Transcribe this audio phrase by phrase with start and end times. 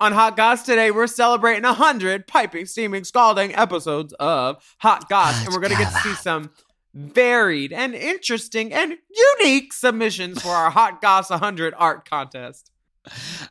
[0.00, 5.44] On Hot Goss today, we're celebrating 100 piping, steaming, scalding episodes of Hot Goss.
[5.44, 6.50] and we're going to get to see some
[6.94, 8.96] varied and interesting and
[9.40, 12.72] unique submissions for our Hot Goss 100 art contest.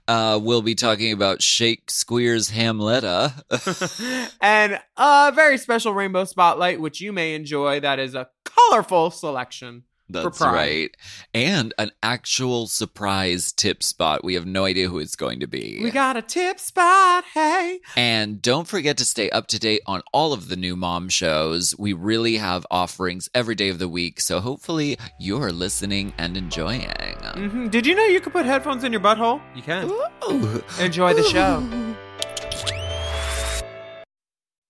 [0.07, 4.35] Uh, we'll be talking about Shakespeare's Hamletta.
[4.41, 7.79] and a very special rainbow spotlight, which you may enjoy.
[7.79, 9.84] That is a colorful selection.
[10.13, 10.95] That's right.
[11.34, 14.23] And an actual surprise tip spot.
[14.23, 15.80] We have no idea who it's going to be.
[15.81, 17.80] We got a tip spot, hey.
[17.95, 21.76] And don't forget to stay up to date on all of the new mom shows.
[21.77, 24.21] We really have offerings every day of the week.
[24.21, 26.90] So hopefully you're listening and enjoying.
[27.35, 29.41] hmm Did you know you could put headphones in your butthole?
[29.55, 29.90] You can.
[30.30, 30.63] Ooh.
[30.80, 31.62] Enjoy the show.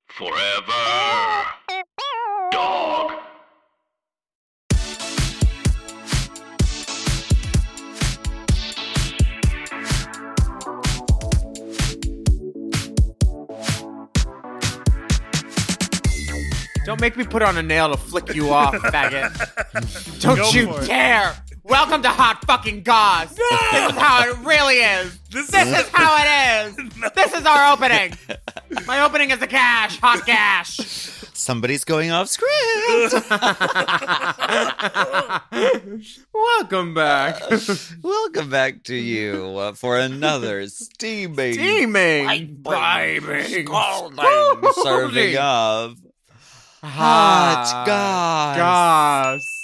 [0.07, 1.22] Forever.
[16.85, 20.19] Don't make me put on a nail to flick you off, faggot.
[20.21, 21.33] Don't Go you dare!
[21.63, 23.33] Welcome to Hot Fucking Goss.
[23.33, 25.17] This is how it really is.
[25.29, 26.27] This, is how it
[26.67, 26.75] is.
[27.15, 28.13] This is our opening.
[28.85, 30.75] My opening is a cash, hot cash.
[31.33, 33.13] Somebody's going off script.
[36.33, 37.41] Welcome back.
[38.01, 43.67] Welcome back to you uh, for another steaming, Steaming, bribing,
[44.83, 45.97] serving of
[46.83, 48.57] hot Hot Goss.
[48.57, 49.59] Goss.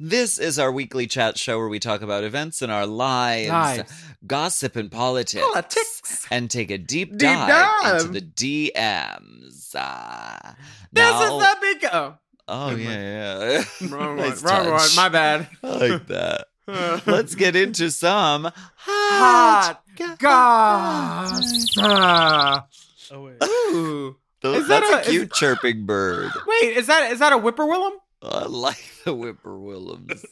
[0.00, 3.92] This is our weekly chat show where we talk about events in our lives, Lives.
[4.26, 6.26] gossip and politics, Politics.
[6.30, 7.48] and take a deep Deep dive,
[7.82, 8.00] dive.
[8.02, 9.74] into the DMs.
[9.74, 10.52] Uh,
[10.92, 11.90] This now- is the big.
[11.92, 12.14] Oh,
[12.50, 13.64] Oh yeah, yeah.
[13.90, 14.28] wrong one.
[14.28, 14.78] Nice wrong one.
[14.80, 14.96] touch.
[14.96, 15.48] My bad.
[15.62, 16.46] I like that.
[17.06, 21.66] Let's get into some Hot hot Goss.
[21.78, 22.66] Ah.
[23.10, 23.42] Oh wait.
[23.42, 24.16] Ooh.
[24.40, 26.30] Those- Is that That's a, a- is- cute chirping bird.
[26.46, 27.92] Wait, is that is that a whippoorwill?
[28.22, 30.24] I like the whippoorwills.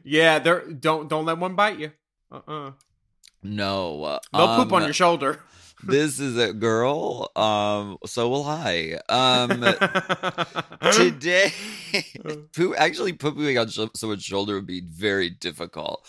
[0.04, 1.92] yeah, they're don't don't let one bite you.
[2.30, 2.72] Uh-uh.
[3.42, 5.40] No, uh, They'll poop um, on your shoulder.
[5.82, 7.30] This is a girl.
[7.36, 8.98] Um, so will I.
[9.10, 9.50] Um,
[10.92, 11.52] today,
[12.54, 16.06] poo actually pooping on sh- someone's shoulder would be very difficult.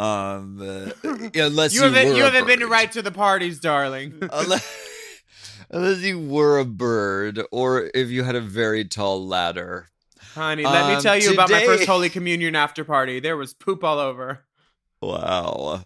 [0.00, 0.90] Um, uh,
[1.32, 4.14] unless you you, haven't you haven't been right to the parties, darling.
[4.20, 4.66] Unless,
[5.74, 9.88] unless you were a bird, or if you had a very tall ladder.
[10.34, 13.20] Honey, let me Um, tell you about my first Holy Communion after party.
[13.20, 14.44] There was poop all over.
[15.00, 15.84] Wow.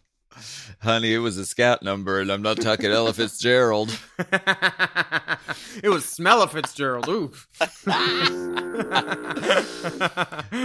[0.80, 3.98] Honey, it was a scat number, and I'm not talking Ella Fitzgerald.
[5.82, 7.08] it was Smell of Fitzgerald.
[7.08, 7.32] Ooh.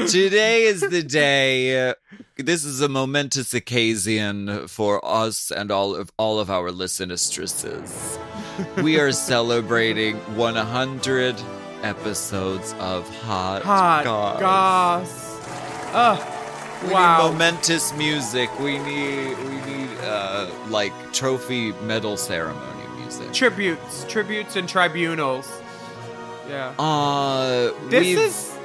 [0.08, 1.90] Today is the day.
[1.90, 1.94] uh,
[2.38, 8.20] This is a momentous occasion for us and all of all of our listenestresses.
[8.84, 11.36] We are celebrating 100
[11.82, 14.40] episodes of Hot, Hot Goss.
[14.40, 15.10] goss.
[15.96, 16.43] Oh,
[16.84, 18.50] We need momentous music.
[18.60, 23.32] We need we need uh like trophy medal ceremony music.
[23.34, 25.50] Tributes, tributes, and tribunals.
[26.50, 26.74] Yeah.
[26.78, 28.56] Uh, This we've- is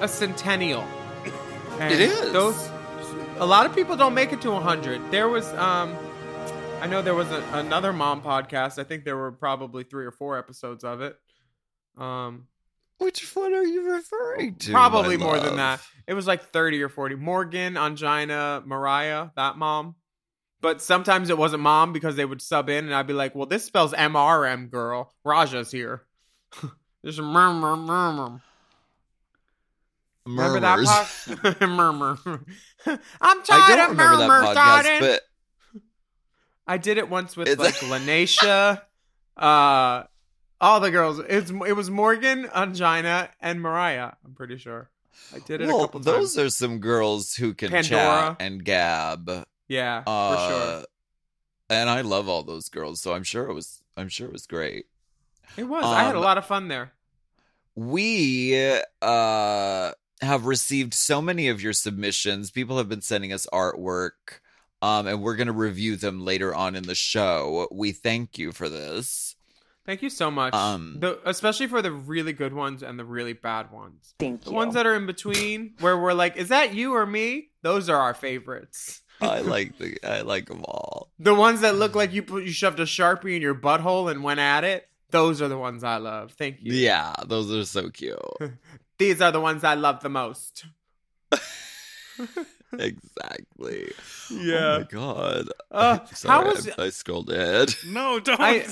[0.00, 0.84] a centennial.
[1.78, 2.32] And It is.
[2.32, 2.70] Those
[3.38, 5.10] a lot of people don't make it to 100.
[5.10, 5.96] There was um
[6.80, 8.78] I know there was a, another mom podcast.
[8.78, 11.16] I think there were probably 3 or 4 episodes of it.
[11.96, 12.48] Um
[12.98, 14.72] Which one are you referring to?
[14.72, 15.80] probably more than that.
[16.06, 17.16] It was like 30 or 40.
[17.16, 19.96] Morgan, Angina, Mariah, that mom.
[20.62, 23.46] But sometimes it wasn't mom because they would sub in and I'd be like, "Well,
[23.46, 25.12] this spells MRM, girl.
[25.24, 26.02] Raja's here."
[27.02, 28.40] There's a murmur murmur.
[30.26, 31.50] Remember that Murmurs.
[31.58, 31.60] pod?
[31.68, 32.18] murmur.
[33.20, 35.20] I'm tired of remember murmur, that podcast, but
[36.66, 38.82] I did it once with like that- Lanesha,
[39.36, 40.04] uh,
[40.60, 41.18] all the girls.
[41.18, 44.12] It's it was Morgan, Angina, and Mariah.
[44.24, 44.90] I'm pretty sure.
[45.34, 46.46] I did it a well, couple those times.
[46.46, 47.90] are some girls who can Pandora.
[47.90, 49.46] chat and gab.
[49.68, 50.84] yeah, Uh, for sure.
[51.68, 53.82] And I love all those girls, so I'm sure it was.
[53.96, 54.86] I'm sure it was great.
[55.56, 55.84] It was.
[55.84, 56.92] I had a um, lot of fun there.
[57.74, 59.92] We uh
[60.22, 62.50] have received so many of your submissions.
[62.50, 64.40] People have been sending us artwork.
[64.82, 67.66] Um, and we're gonna review them later on in the show.
[67.72, 69.35] We thank you for this.
[69.86, 70.52] Thank you so much.
[70.52, 74.14] Um, the, especially for the really good ones and the really bad ones.
[74.18, 74.56] Thank The you.
[74.56, 77.50] ones that are in between, where we're like, is that you or me?
[77.62, 79.00] Those are our favorites.
[79.20, 81.10] I like the I like them all.
[81.18, 84.22] The ones that look like you put you shoved a sharpie in your butthole and
[84.22, 84.88] went at it.
[85.10, 86.32] Those are the ones I love.
[86.32, 86.72] Thank you.
[86.74, 88.18] Yeah, those are so cute.
[88.98, 90.66] These are the ones I love the most.
[92.80, 93.92] exactly.
[94.30, 94.78] Oh Yeah.
[94.78, 95.48] my god.
[95.70, 97.74] Uh, Sorry, how was I, I scolded.
[97.86, 98.40] No, don't.
[98.40, 98.66] I-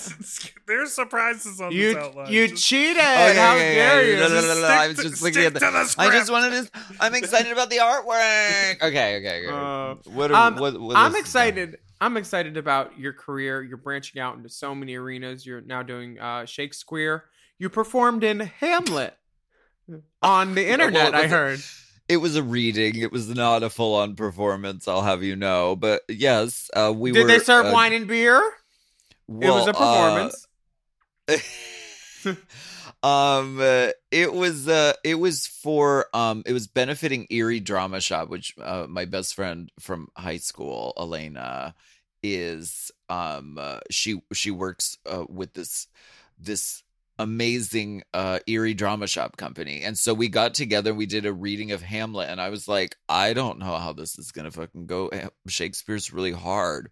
[0.66, 1.98] There's surprises on this you?
[1.98, 2.32] outline.
[2.32, 2.96] You Just- cheated.
[2.96, 4.10] Okay, how okay, dare okay.
[4.10, 4.16] you?
[4.20, 5.60] No, no, no, no, I stick was to- just looking at stick the.
[5.60, 6.70] to the I just wanted to.
[7.00, 8.82] I'm excited about the artwork.
[8.82, 9.48] Okay, okay, okay.
[9.48, 11.78] Uh, what are, um, what, what I'm is- excited.
[12.00, 13.62] I'm excited about your career.
[13.62, 15.46] You're branching out into so many arenas.
[15.46, 17.24] You're now doing uh, Shakespeare.
[17.58, 19.16] You performed in Hamlet
[20.22, 21.12] on the internet.
[21.12, 21.58] Well, it I heard.
[21.60, 21.64] It
[22.12, 22.96] was a reading.
[22.96, 24.86] It was not a full on performance.
[24.86, 25.74] I'll have you know.
[25.76, 27.28] But yes, uh, we Did were.
[27.28, 28.38] they serve uh, wine and beer?
[29.28, 30.46] it was a performance.
[31.28, 32.34] uh,
[33.06, 34.68] um, uh, it was.
[34.68, 36.06] Uh, it was for.
[36.14, 40.92] Um, it was benefiting Erie Drama Shop, which uh, my best friend from high school,
[40.98, 41.74] Elena,
[42.22, 42.90] is.
[43.08, 45.88] Um, uh, she she works uh, with this
[46.38, 46.82] this
[47.18, 49.82] amazing uh Erie Drama Shop company.
[49.82, 52.66] And so we got together and we did a reading of Hamlet and I was
[52.66, 55.10] like, I don't know how this is going to fucking go.
[55.48, 56.90] Shakespeare's really hard.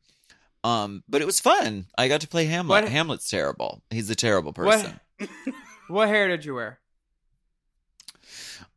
[0.64, 1.86] Um but it was fun.
[1.98, 2.84] I got to play Hamlet.
[2.84, 3.82] What- Hamlet's terrible.
[3.90, 4.80] He's a terrible What?
[5.18, 5.34] person.
[5.88, 6.78] what hair did you wear?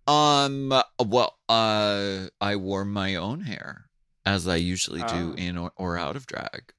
[0.07, 0.69] Um
[1.03, 3.85] well, uh I wore my own hair
[4.25, 5.35] as I usually do Oh.
[5.37, 6.73] in or, or out of drag.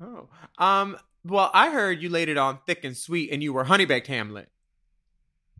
[0.00, 0.28] Oh,
[0.58, 0.98] um.
[1.24, 4.06] Well, I heard you laid it on thick and sweet, and you were honey baked
[4.08, 4.48] Hamlet.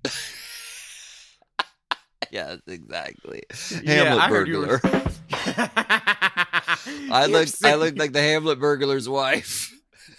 [2.30, 3.42] Yes, exactly.
[3.84, 4.80] Yeah, Hamlet you burglar.
[4.82, 9.72] were- I You're looked I looked like the Hamlet burglar's wife.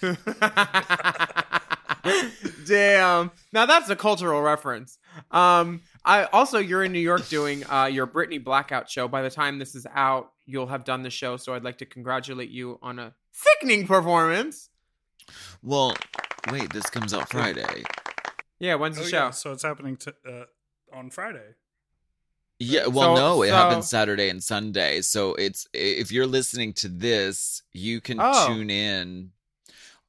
[2.66, 3.30] Damn.
[3.52, 4.98] Now that's a cultural reference.
[5.30, 9.08] Um, I also you're in New York doing uh your Britney Blackout show.
[9.08, 11.36] By the time this is out, you'll have done the show.
[11.36, 14.70] So I'd like to congratulate you on a sickening performance.
[15.62, 15.94] Well,
[16.50, 17.84] wait, this comes out Friday.
[18.58, 19.16] Yeah, when's the Oh, show?
[19.16, 20.44] yeah, so it's happening to, uh,
[20.92, 21.54] on Friday.
[22.58, 25.02] Yeah, well, So- no, it so- happens Saturday and Sunday.
[25.02, 28.46] So it's if you're listening to this, you can Oh.
[28.46, 29.32] tune in.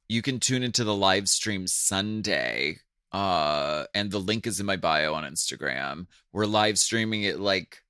[0.08, 2.80] You can tune into the live stream Sunday.
[3.12, 6.06] Uh, and the link is in my bio on Instagram.
[6.32, 7.82] We're live streaming it like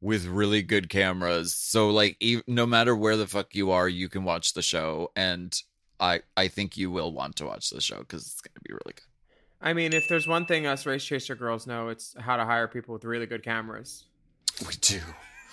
[0.00, 1.54] with really good cameras.
[1.54, 5.10] So like, ev no matter where the fuck you are, you can watch the show.
[5.16, 5.60] And
[6.00, 8.94] I, I think you will want to watch the show because it's gonna be really
[8.94, 9.02] good.
[9.60, 12.68] I mean, if there's one thing us race chaser girls know, it's how to hire
[12.68, 14.04] people with really good cameras.
[14.66, 15.00] We do.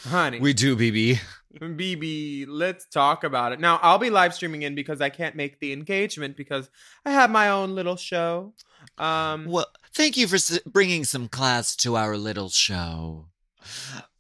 [0.04, 0.40] Honey.
[0.40, 1.20] We do, BB.
[1.60, 3.60] BB, let's talk about it.
[3.60, 6.70] Now, I'll be live streaming in because I can't make the engagement because
[7.06, 8.54] I have my own little show.
[8.98, 13.28] Um, Well, thank you for s- bringing some class to our little show.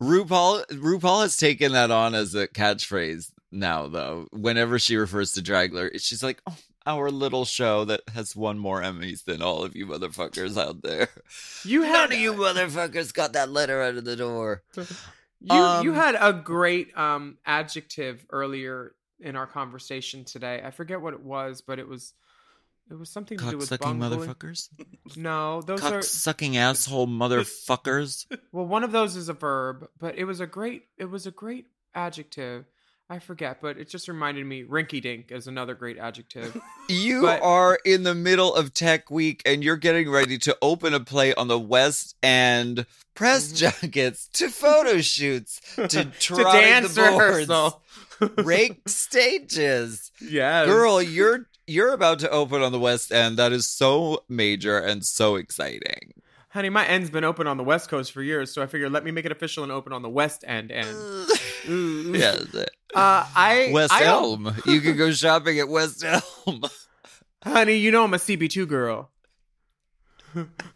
[0.01, 4.27] RuPaul RuPaul has taken that on as a catchphrase now, though.
[4.31, 8.81] Whenever she refers to Dragler, she's like, "Oh, our little show that has won more
[8.81, 11.09] Emmys than all of you motherfuckers out there.
[11.63, 14.63] you None had of you motherfuckers got that letter out of the door."
[15.41, 20.61] you Um, you had a great um adjective earlier in our conversation today.
[20.63, 22.13] I forget what it was, but it was
[22.89, 24.19] it was something to do with bungling.
[24.19, 24.67] motherfuckers,
[25.15, 28.25] No, those are cocksucking asshole motherfuckers.
[28.51, 31.31] well, one of those is a verb, but it was a great it was a
[31.31, 32.65] great adjective.
[33.11, 34.63] I forget, but it just reminded me.
[34.63, 36.59] Rinky dink is another great adjective.
[36.87, 40.93] You But- are in the middle of Tech Week and you're getting ready to open
[40.93, 43.71] a play on the West End press mm-hmm.
[43.81, 47.81] junkets to photo shoots to to dance the boards, rehearsal.
[48.43, 50.11] rake stages.
[50.21, 53.37] yes, Girl, you're you're about to open on the West End.
[53.37, 56.13] That is so major and so exciting.
[56.51, 59.05] Honey, my end's been open on the West Coast for years, so I figured let
[59.05, 60.95] me make it official and open on the West End end.
[61.69, 62.13] Ooh.
[62.13, 62.45] yes.
[62.53, 64.53] Uh, I West I Elm.
[64.65, 66.03] You can go shopping at West
[66.47, 66.61] Elm.
[67.41, 67.75] honey.
[67.75, 69.11] You know I'm a CB2 girl.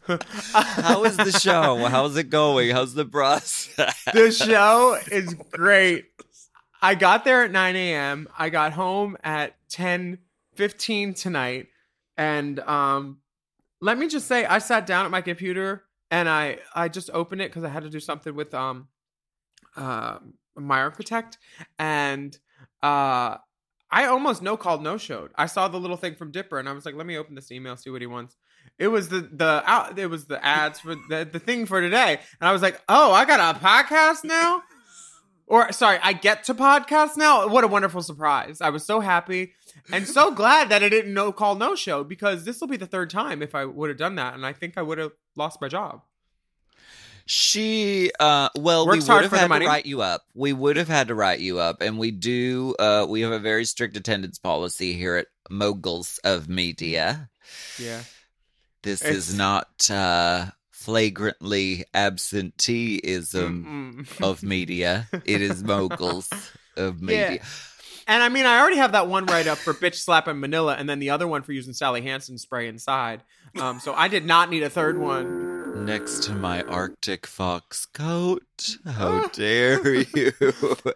[0.08, 1.76] How is the show?
[1.90, 2.72] How's it going?
[2.72, 4.04] How's the process?
[4.14, 6.06] the show is great.
[6.82, 8.30] I got there at 9 a.m.
[8.38, 10.20] I got home at 10
[10.56, 11.68] 15 tonight.
[12.18, 13.18] And um,
[13.86, 17.42] let me just say, I sat down at my computer and I, I just opened
[17.42, 18.88] it because I had to do something with um,
[19.76, 20.18] uh,
[20.56, 21.38] my architect.
[21.78, 22.36] And
[22.82, 23.38] uh,
[23.92, 25.30] I almost no called, no showed.
[25.36, 27.52] I saw the little thing from Dipper and I was like, let me open this
[27.52, 28.36] email, see what he wants.
[28.80, 29.98] It was the the out.
[30.00, 33.14] It was the ads for the the thing for today, and I was like, "Oh,
[33.14, 34.64] I got a podcast now."
[35.48, 37.48] or sorry, I get to podcast now.
[37.48, 38.62] What a wonderful surprise!
[38.62, 39.54] I was so happy
[39.92, 42.88] and so glad that I didn't no call no show because this will be the
[42.88, 45.62] third time if I would have done that, and I think I would have lost
[45.62, 46.02] my job.
[47.28, 50.26] She, uh, well, Works we would have had to write you up.
[50.36, 52.76] We would have had to write you up, and we do.
[52.78, 57.30] Uh, we have a very strict attendance policy here at Moguls of Media.
[57.80, 58.02] Yeah.
[58.84, 64.24] This It's- is not uh, flagrantly absenteeism Mm-mm.
[64.24, 65.08] of media.
[65.26, 66.30] It is Moguls
[66.78, 67.38] of Yeah.
[68.08, 70.76] And I mean, I already have that one write up for bitch slap in Manila,
[70.76, 73.24] and then the other one for using Sally Hansen spray inside.
[73.60, 75.86] Um, so I did not need a third one.
[75.86, 78.78] Next to my Arctic fox coat.
[78.86, 80.32] How dare you?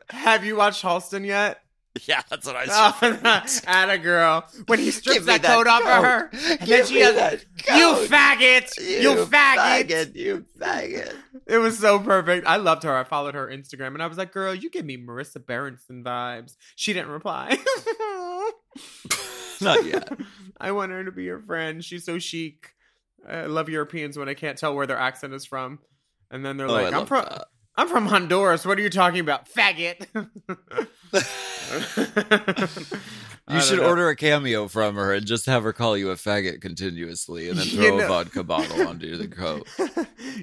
[0.10, 1.62] Have you watched Halston yet?
[2.05, 5.81] yeah, that's what I Oh, at a girl when he strips that, that coat off
[5.81, 6.29] of her.
[6.60, 8.08] And then she has, that you coat.
[8.10, 10.15] faggot, you, faggot.
[10.15, 11.15] You faggot.
[11.48, 12.46] It was so perfect.
[12.46, 12.96] I loved her.
[12.96, 16.55] I followed her Instagram, and I was like, "Girl, you give me Marisa Berenson vibes."
[16.75, 17.58] She didn't reply.
[19.62, 20.12] Not yet.
[20.60, 21.84] I want her to be your friend.
[21.84, 22.74] She's so chic.
[23.27, 25.79] I love Europeans when I can't tell where their accent is from,
[26.31, 27.48] and then they're Oh, like, "I'm love from, that.
[27.79, 28.65] I'm from Honduras.
[28.65, 30.05] What are you talking about, faggot?"
[33.51, 36.62] You should order a cameo from her and just have her call you a faggot
[36.62, 39.67] continuously and then You throw know- a vodka bottle onto the coat.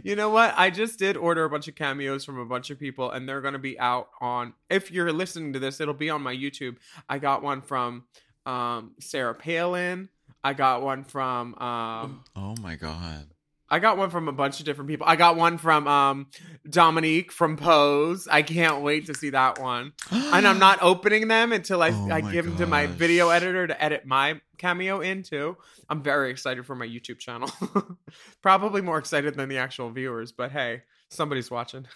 [0.02, 0.54] you know what?
[0.56, 3.40] I just did order a bunch of cameos from a bunch of people, and they're
[3.40, 4.54] going to be out on.
[4.68, 6.78] If you're listening to this, it'll be on my YouTube.
[7.08, 8.06] I got one from
[8.44, 10.08] um, Sarah Palin.
[10.42, 11.54] I got one from.
[11.58, 13.28] Um, Oh my god.
[13.68, 15.06] I got one from a bunch of different people.
[15.08, 16.26] I got one from um,
[16.68, 18.28] Dominique from Pose.
[18.28, 19.92] I can't wait to see that one.
[20.10, 23.66] and I'm not opening them until I, Oh I give them to my video editor
[23.66, 25.56] to edit my cameo into.
[25.88, 27.50] I'm very excited for my YouTube channel.
[28.42, 31.86] Probably more excited than the actual viewers, but hey, somebody's watching.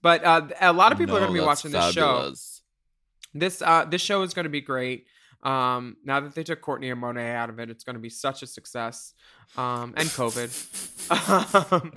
[0.00, 2.32] But uh, a lot of people are going to be watching this show.
[3.34, 5.06] This uh, this show is going to be great.
[5.42, 8.08] Um, now that they took Courtney and Monet out of it, it's going to be
[8.10, 9.12] such a success.
[9.56, 11.72] Um, and COVID.
[11.72, 11.92] um,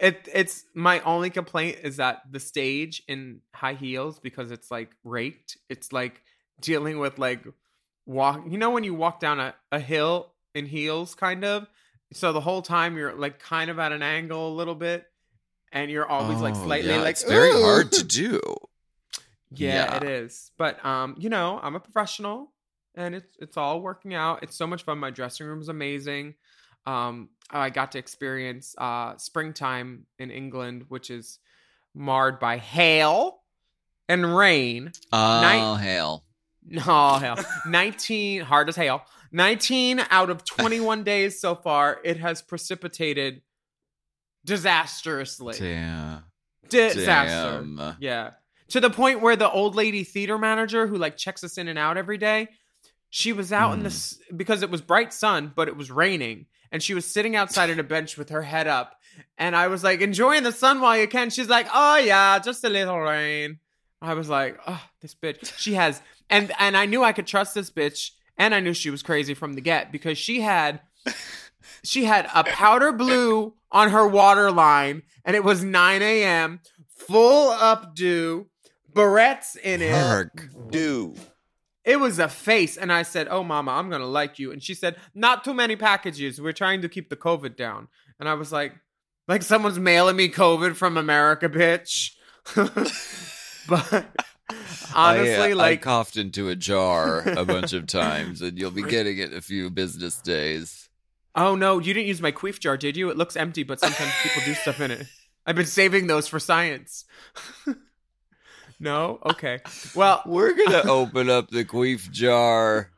[0.00, 4.90] it it's my only complaint is that the stage in high heels because it's like
[5.04, 5.58] raked.
[5.68, 6.22] It's like
[6.60, 7.44] dealing with like
[8.06, 8.44] walk.
[8.48, 11.66] You know when you walk down a, a hill in heels, kind of.
[12.12, 15.04] So the whole time you're like kind of at an angle a little bit,
[15.72, 18.40] and you're always like Oh, slightly yeah, like it's very "Ooh." hard to do.
[19.50, 19.96] Yeah, Yeah.
[19.96, 20.52] it is.
[20.56, 22.52] But um, you know, I'm a professional
[22.98, 24.42] and it's it's all working out.
[24.42, 24.98] It's so much fun.
[24.98, 26.34] My dressing room is amazing.
[26.86, 31.38] Um, I got to experience uh springtime in England, which is
[31.94, 33.40] marred by hail
[34.08, 34.92] and rain.
[35.12, 36.24] Oh, Night- hail.
[36.86, 37.38] Oh hell.
[37.66, 39.02] 19 hard as hail.
[39.32, 43.40] 19 out of 21 days so far, it has precipitated
[44.44, 45.54] disastrously.
[45.58, 46.24] Damn.
[46.68, 47.60] Disaster.
[47.64, 47.96] Damn.
[48.00, 48.30] Yeah.
[48.68, 51.78] To the point where the old lady theater manager who like checks us in and
[51.78, 52.48] out every day,
[53.10, 54.18] she was out in the mm.
[54.36, 57.80] because it was bright sun, but it was raining, and she was sitting outside on
[57.80, 58.96] a bench with her head up.
[59.36, 61.30] And I was like, enjoying the sun while you can.
[61.30, 63.58] She's like, oh yeah, just a little rain.
[64.00, 65.58] I was like, oh, this bitch.
[65.58, 66.00] She has
[66.30, 69.34] and and I knew I could trust this bitch, and I knew she was crazy
[69.34, 70.80] from the get because she had
[71.82, 76.60] she had a powder blue on her water line, and it was 9 a.m.
[76.88, 78.46] Full updo,
[78.92, 79.94] barrettes in it.
[79.94, 80.48] Hark.
[80.70, 81.14] Do.
[81.88, 84.74] It was a face, and I said, "Oh, mama, I'm gonna like you." And she
[84.74, 86.38] said, "Not too many packages.
[86.38, 87.88] We're trying to keep the COVID down."
[88.20, 88.74] And I was like,
[89.26, 92.10] "Like someone's mailing me COVID from America, bitch."
[93.68, 94.02] but uh,
[94.94, 98.82] honestly, I, I like, coughed into a jar a bunch of times, and you'll be
[98.82, 100.90] getting it in a few business days.
[101.34, 103.08] oh no, you didn't use my queef jar, did you?
[103.08, 105.06] It looks empty, but sometimes people do stuff in it.
[105.46, 107.06] I've been saving those for science.
[108.80, 109.60] no, okay.
[109.94, 112.90] Well, We're gonna open up the queef jar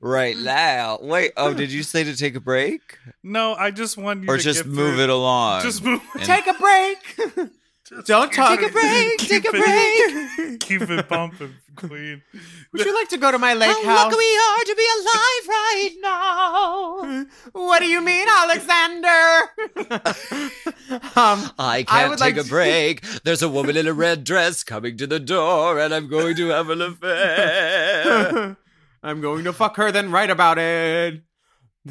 [0.00, 0.98] right now.
[1.00, 4.32] Wait, oh, did you say to take a break No, I just want you to
[4.32, 5.62] or to just get move through- it along?
[5.62, 6.00] Just move.
[6.14, 7.50] And- take a break.
[8.06, 8.58] Don't talk.
[8.58, 10.60] Take a break, Take a keep break.
[10.60, 12.22] Keep it bumping, Queen.
[12.72, 13.84] Would you like to go to my lake house?
[13.84, 17.26] How lucky we are to be alive right now.
[17.52, 19.50] What do you mean, Alexander?
[21.16, 23.02] um, I I can't would take like a to- break.
[23.24, 26.48] There's a woman in a red dress coming to the door, and I'm going to
[26.48, 28.56] have an affair.
[29.02, 31.22] I'm going to fuck her, then write about it.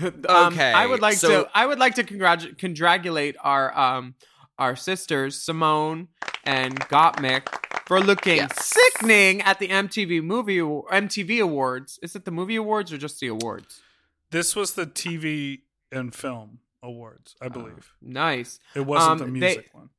[0.01, 0.13] Um,
[0.53, 1.49] Okay, I would like so- to.
[1.53, 4.15] I would like to congratu- congratulate our um
[4.57, 6.07] our sisters Simone
[6.43, 7.47] and Gottmik
[7.87, 8.65] for looking Yes.
[8.65, 11.99] sickening at the MTV movie MTV Awards.
[12.01, 13.81] Is it the movie awards or just the awards?
[14.31, 17.93] This was the TV and film awards, I believe.
[18.01, 18.59] Nice.
[18.75, 19.89] It wasn't Um, the they- music one.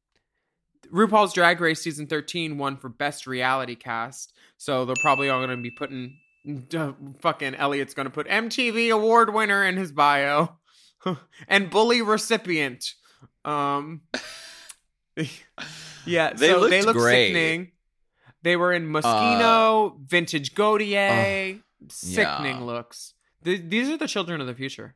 [0.91, 4.35] RuPaul's Drag Race season 13 won for best reality cast.
[4.59, 6.19] So they're probably all going to be putting
[6.77, 10.57] uh, fucking Elliot's going to put MTV award winner in his bio
[11.49, 12.95] and bully recipient.
[13.45, 14.03] Um
[16.07, 17.29] Yeah, They so they looked look great.
[17.29, 17.73] sickening.
[18.43, 22.63] They were in Moschino, vintage Gaultier, sickening yeah.
[22.65, 23.15] looks.
[23.45, 24.95] Th- these are the children of the future.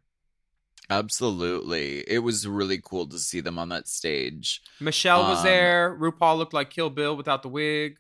[0.91, 2.00] Absolutely.
[2.09, 4.62] It was really cool to see them on that stage.
[4.81, 5.97] Michelle was Um, there.
[6.00, 7.99] RuPaul looked like Kill Bill without the wig.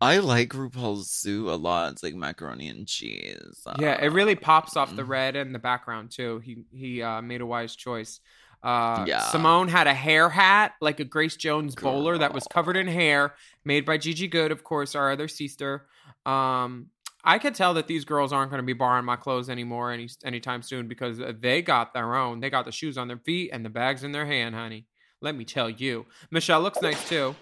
[0.00, 1.92] I like RuPaul's suit a lot.
[1.92, 3.62] It's like macaroni and cheese.
[3.78, 6.40] Yeah, it really pops off the red and the background too.
[6.40, 8.20] He he uh, made a wise choice.
[8.62, 9.20] Uh, Yeah.
[9.30, 13.34] Simone had a hair hat like a Grace Jones bowler that was covered in hair,
[13.64, 15.86] made by Gigi Goode, of course, our other sister.
[16.26, 16.90] Um,
[17.22, 20.08] I could tell that these girls aren't going to be borrowing my clothes anymore any
[20.24, 22.40] anytime soon because they got their own.
[22.40, 24.86] They got the shoes on their feet and the bags in their hand, honey.
[25.20, 27.36] Let me tell you, Michelle looks nice too.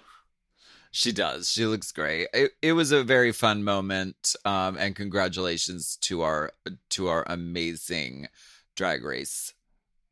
[0.91, 1.51] She does.
[1.51, 2.29] She looks great.
[2.33, 4.35] It, it was a very fun moment.
[4.45, 6.53] Um, and congratulations to our
[6.91, 8.29] to our amazing
[8.75, 9.53] drag race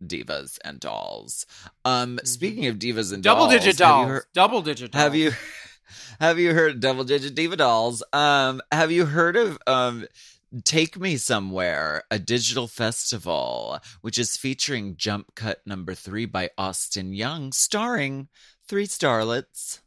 [0.05, 1.47] divas and dolls.
[1.85, 3.21] Um, speaking of divas and Mm-hmm.
[3.23, 4.09] Double dolls, digit have you dolls.
[4.09, 5.03] heard- Double digit dolls.
[5.03, 5.33] Have you
[6.21, 8.03] have you heard double digit diva dolls?
[8.13, 10.07] Um, have you heard of um
[10.65, 17.13] Take Me Somewhere, a digital festival, which is featuring Jump Cut number three by Austin
[17.13, 18.29] Young, starring
[18.67, 19.81] three starlets.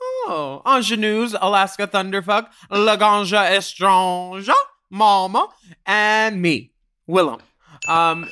[0.00, 4.54] Oh, Ingenues, Alaska Thunderfuck, La Laganja Estranja,
[4.90, 5.48] Mama,
[5.86, 6.72] and me,
[7.06, 7.40] Willem.
[7.88, 8.28] Um,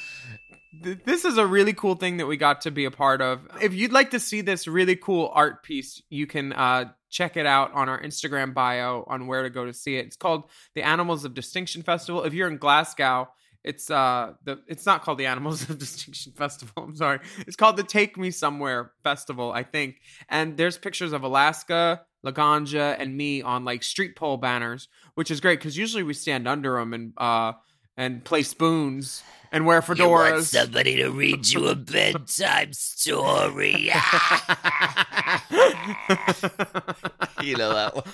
[0.82, 3.40] th- this is a really cool thing that we got to be a part of.
[3.60, 7.46] If you'd like to see this really cool art piece, you can uh, check it
[7.46, 10.06] out on our Instagram bio on where to go to see it.
[10.06, 12.22] It's called the Animals of Distinction Festival.
[12.24, 13.28] If you're in Glasgow,
[13.62, 16.84] it's uh the it's not called the Animals of Distinction Festival.
[16.84, 17.20] I'm sorry.
[17.40, 20.00] It's called the Take Me Somewhere Festival, I think.
[20.28, 25.40] And there's pictures of Alaska, Laganja, and me on like street pole banners, which is
[25.40, 27.52] great because usually we stand under them and uh
[28.00, 30.45] and play spoons and wear fedoras.
[30.45, 33.91] somebody to read you a bedtime story.
[37.43, 38.04] You know that one.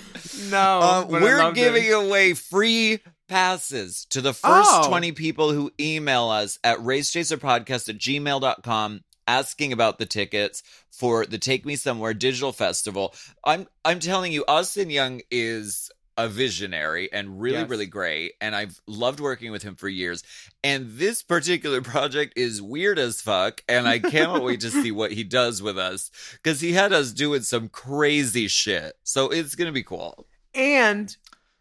[0.50, 1.60] no, Uh, we're loved it.
[1.60, 4.88] giving away free passes to the first Oh.
[4.88, 11.38] 20 people who email us at racechaserpodcast at gmail.com asking about the tickets for the
[11.38, 13.14] Take Me Somewhere Digital Festival.
[13.44, 17.68] I'm I'm telling you, Austin Young is a visionary and really, Yes.
[17.68, 18.32] really great.
[18.40, 20.22] And I've loved working with him for years.
[20.64, 23.62] And this particular project is weird as fuck.
[23.68, 26.10] And I cannot wait to see what he does with us
[26.42, 28.94] because he had us doing some crazy shit.
[29.02, 30.26] So it's going to be cool.
[30.54, 31.16] and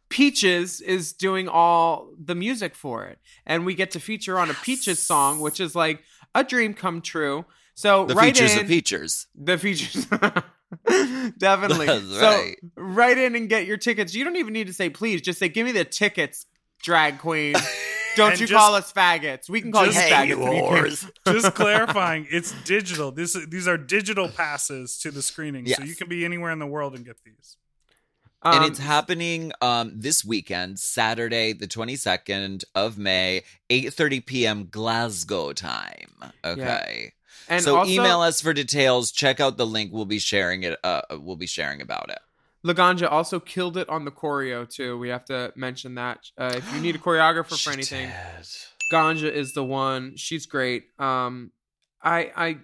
[0.08, 4.54] Peaches is doing all the music for it, and we get to feature on a
[4.54, 6.04] Peaches song, which is like
[6.36, 7.44] a dream come true.
[7.74, 9.28] So The right features in of features.
[9.36, 10.06] the features,
[11.38, 11.86] definitely.
[11.88, 12.56] That's so right.
[12.76, 14.14] write in and get your tickets.
[14.14, 15.22] You don't even need to say please.
[15.22, 16.46] Just say give me the tickets,
[16.82, 17.56] drag queen.
[18.16, 19.50] Don't you just- call us faggots?
[19.50, 20.28] We can call just- you faggots.
[20.28, 21.12] you you whores.
[21.34, 23.12] Just clarifying, it's digital.
[23.12, 26.66] This these are digital passes to the screening, so you can be anywhere in the
[26.66, 27.58] world and get these.
[28.42, 34.68] and Um, it's happening um this weekend, Saturday, the 22nd of May, 8:30 p.m.
[34.72, 36.16] Glasgow time.
[36.46, 37.12] Okay.
[37.50, 39.12] And so also, email us for details.
[39.12, 39.92] Check out the link.
[39.94, 40.80] We'll be sharing it.
[40.84, 42.20] Uh, we'll be sharing about it.
[42.66, 44.98] Laganja also killed it on the choreo too.
[44.98, 46.20] We have to mention that.
[46.38, 48.48] Uh, if you need a choreographer for anything, did.
[48.92, 50.16] Ganja is the one.
[50.16, 50.86] She's great.
[51.00, 51.52] Um,
[52.02, 52.58] I, I,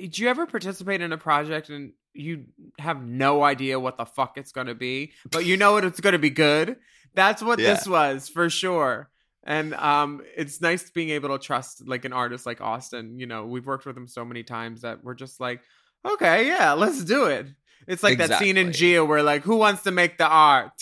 [0.00, 2.44] did you ever participate in a project and you
[2.78, 6.18] have no idea what the fuck it's gonna be, but you know it, it's gonna
[6.18, 6.76] be good?
[7.14, 7.74] That's what Yeah.
[7.74, 9.08] this was for sure.
[9.44, 13.18] And um, it's nice being able to trust like an artist like Austin.
[13.18, 15.60] You know, we've worked with him so many times that we're just like,
[16.04, 17.46] okay, yeah, let's do it.
[17.86, 18.92] It's like that scene in Exactly.
[18.92, 20.72] Gia where like, who wants to make the art?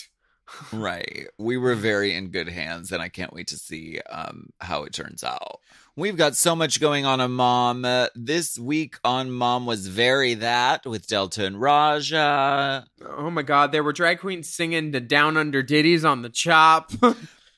[0.72, 1.28] Right.
[1.38, 4.92] We were very in good hands, and I can't wait to see um, how it
[4.92, 5.60] turns out.
[5.96, 7.84] We've got so much going on on Mom.
[7.84, 12.84] Uh, this week on Mom was Very That with Delta and Raja.
[13.06, 16.92] Oh my god, there were drag queens singing the down under ditties on the chop.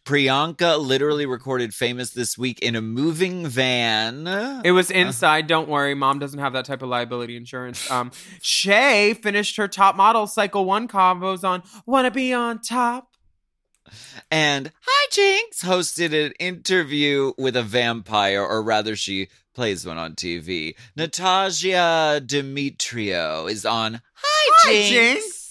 [0.04, 4.26] Priyanka literally recorded Famous this week in a moving van.
[4.62, 5.46] It was inside.
[5.46, 7.90] Don't worry, mom doesn't have that type of liability insurance.
[7.90, 8.10] Um,
[8.42, 13.08] Shay finished her top model cycle one combos on "Wanna Be on Top."
[14.30, 20.14] And Hi Jinx hosted an interview with a vampire, or rather, she plays one on
[20.14, 20.74] TV.
[20.96, 24.90] Natasha Demetriou is on Hi, Hi, Jinx.
[24.90, 25.43] Jinx.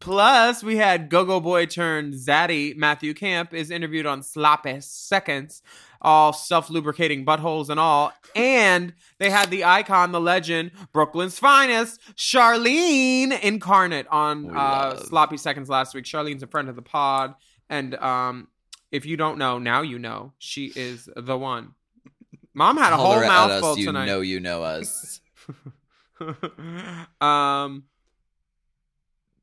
[0.00, 5.62] Plus, we had Go-Go Boy turned Zaddy Matthew Camp is interviewed on Sloppy Seconds,
[6.00, 8.12] all self-lubricating buttholes and all.
[8.34, 14.96] And they had the icon, the legend, Brooklyn's finest, Charlene Incarnate on uh.
[14.96, 16.04] Sloppy Seconds last week.
[16.04, 17.34] Charlene's a friend of the pod.
[17.68, 18.48] And um,
[18.90, 20.32] if you don't know, now you know.
[20.38, 21.74] She is the one.
[22.54, 24.06] Mom had a whole Holler mouthful us, you tonight.
[24.06, 25.20] know you know us.
[27.20, 27.84] um.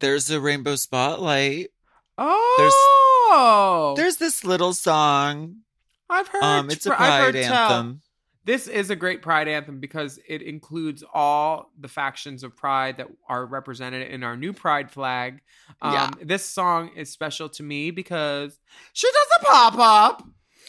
[0.05, 1.71] There's a rainbow spotlight.
[2.15, 5.61] Oh, There's this little song.
[6.07, 6.43] I've heard.
[6.43, 7.53] Um, it's a pride tell.
[7.71, 8.01] anthem.
[8.43, 13.07] This is a great pride anthem because it includes all the factions of pride that
[13.27, 15.41] are represented in our new pride flag.
[15.81, 16.11] Um, Yeah.
[16.21, 18.59] This song is special to me because
[18.93, 20.23] she does a pop up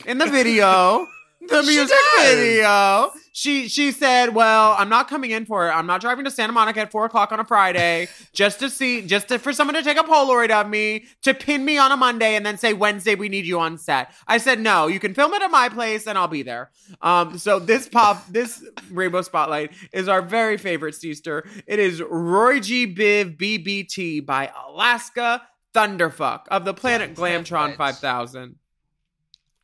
[0.06, 1.06] in the video.
[1.48, 2.34] The She music does.
[2.34, 3.12] video.
[3.32, 5.70] She she said, "Well, I'm not coming in for it.
[5.70, 9.02] I'm not driving to Santa Monica at four o'clock on a Friday just to see,
[9.02, 11.98] just to, for someone to take a Polaroid of me to pin me on a
[11.98, 15.12] Monday and then say Wednesday we need you on set." I said, "No, you can
[15.12, 16.70] film it at my place and I'll be there."
[17.02, 21.46] Um, so this pop, this Rainbow Spotlight is our very favorite Easter.
[21.66, 22.86] It is Roy G.
[22.92, 25.42] Biv BBT by Alaska
[25.74, 28.56] Thunderfuck of the Planet Glamtron 5000.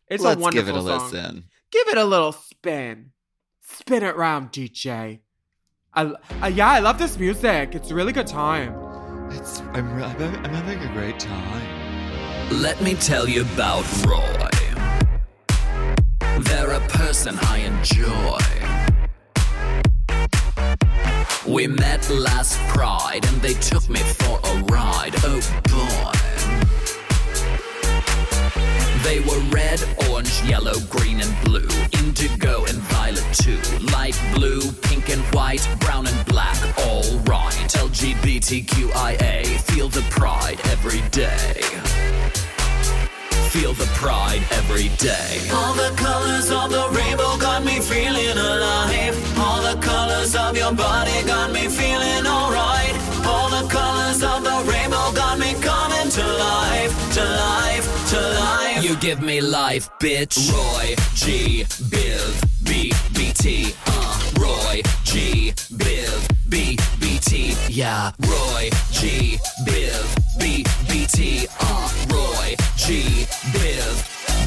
[0.09, 1.11] It's Let's a wonderful give it a song.
[1.11, 1.45] listen.
[1.73, 3.13] Give it a little spin.
[3.63, 5.21] Spin it round, DJ.
[5.95, 7.75] I, uh, yeah, I love this music.
[7.75, 8.75] It's a really good time.
[9.31, 12.61] It's I'm re- I'm having, I'm having a great time.
[12.61, 14.51] Let me tell you about Roy.
[16.41, 18.39] They're a person I enjoy.
[21.51, 25.15] We met last Pride and they took me for a ride.
[25.25, 26.72] Oh boy.
[29.03, 31.69] They were red, orange, yellow, green, and blue.
[31.93, 33.59] Indigo and violet too.
[33.93, 36.57] Light blue, pink and white, brown and black.
[36.79, 37.53] All right.
[37.69, 39.61] LGBTQIA.
[39.71, 41.61] Feel the pride every day.
[43.51, 45.47] Feel the pride every day.
[45.53, 49.39] All the colors of the rainbow got me feeling alive.
[49.39, 52.52] All the colors of your body got me feeling alright.
[59.03, 60.37] Give me life, bitch.
[60.53, 61.65] Roy G.
[61.91, 63.75] Biv B B T.
[63.85, 65.53] Uh, Roy G.
[65.75, 67.57] Biv B B T.
[67.69, 69.39] Yeah, Roy G.
[69.67, 71.49] Biv B B T.
[71.61, 73.27] Uh, Roy G.
[73.51, 73.95] Biv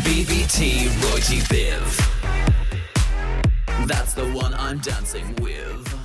[0.06, 0.88] BBT.
[1.04, 1.40] Roy G.
[1.52, 1.86] Biv.
[3.88, 6.05] That's the one I'm dancing with.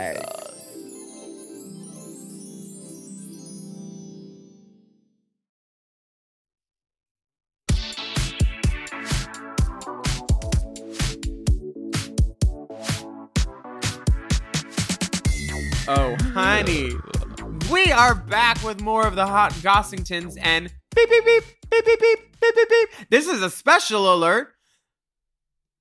[17.85, 21.99] We are back with more of the hot Gossingtons and beep, beep, beep, beep, beep,
[21.99, 22.89] beep, beep, beep, beep.
[23.09, 24.53] This is a special alert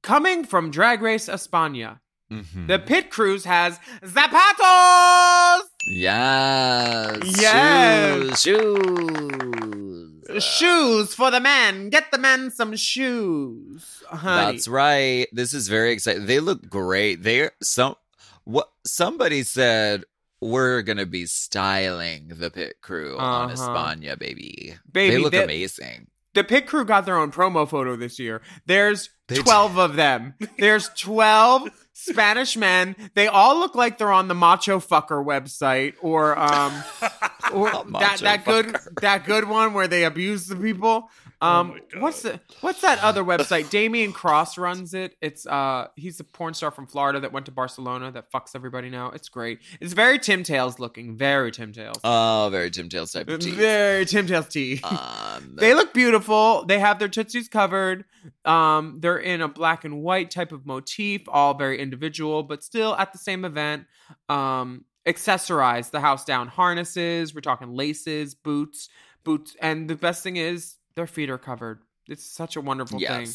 [0.02, 2.00] coming from Drag Race España.
[2.32, 2.68] Mhm.
[2.68, 5.60] The pit cruise has zapatos.
[5.88, 7.18] Yes.
[7.38, 8.40] Yes.
[8.40, 8.40] Shoes.
[8.40, 10.42] shoes.
[10.42, 11.90] Shoes for the men.
[11.90, 14.02] Get the men some shoes.
[14.08, 14.52] Honey.
[14.52, 15.26] That's right.
[15.32, 16.24] This is very exciting.
[16.24, 17.24] They look great.
[17.24, 17.96] They're some
[18.44, 20.04] what somebody said
[20.40, 23.54] we're gonna be styling the pit crew on Uh-huh.
[23.68, 24.76] España, baby.
[24.90, 26.06] Baby, they look that- amazing.
[26.34, 28.40] the pit crew got their own promo photo this year.
[28.66, 29.44] There's They did.
[29.44, 30.34] 12 of them.
[30.58, 32.96] There's 12 Spanish men.
[33.14, 36.72] They all look like they're on the Macho Fucker website or um
[37.52, 41.10] or that Macho that good that good one where they abuse the people.
[41.42, 42.02] Um my God.
[42.02, 43.70] what's the what's that other website?
[43.70, 45.16] Damien Crosse runs it.
[45.20, 48.90] It's uh he's a porn star from Florida that went to Barcelona that fucks everybody
[48.90, 49.10] now.
[49.10, 49.60] It's great.
[49.80, 51.16] It's very Tim Tales looking.
[51.16, 51.96] Very Tim Tales.
[52.04, 53.50] Oh, very Tim Tales type of tea.
[53.52, 54.80] very Tim Tales tea.
[54.82, 56.64] Um, They look beautiful.
[56.66, 58.04] They have their tootsies covered.
[58.44, 62.94] Um, they're in a black and white type of motif, all very individual, but still
[62.96, 63.86] at the same event.
[64.28, 67.34] Um, accessorize the house down harnesses.
[67.34, 68.88] We're talking laces, boots,
[69.24, 71.80] boots, and the best thing is their feet are covered.
[72.06, 73.28] It's such a wonderful thing.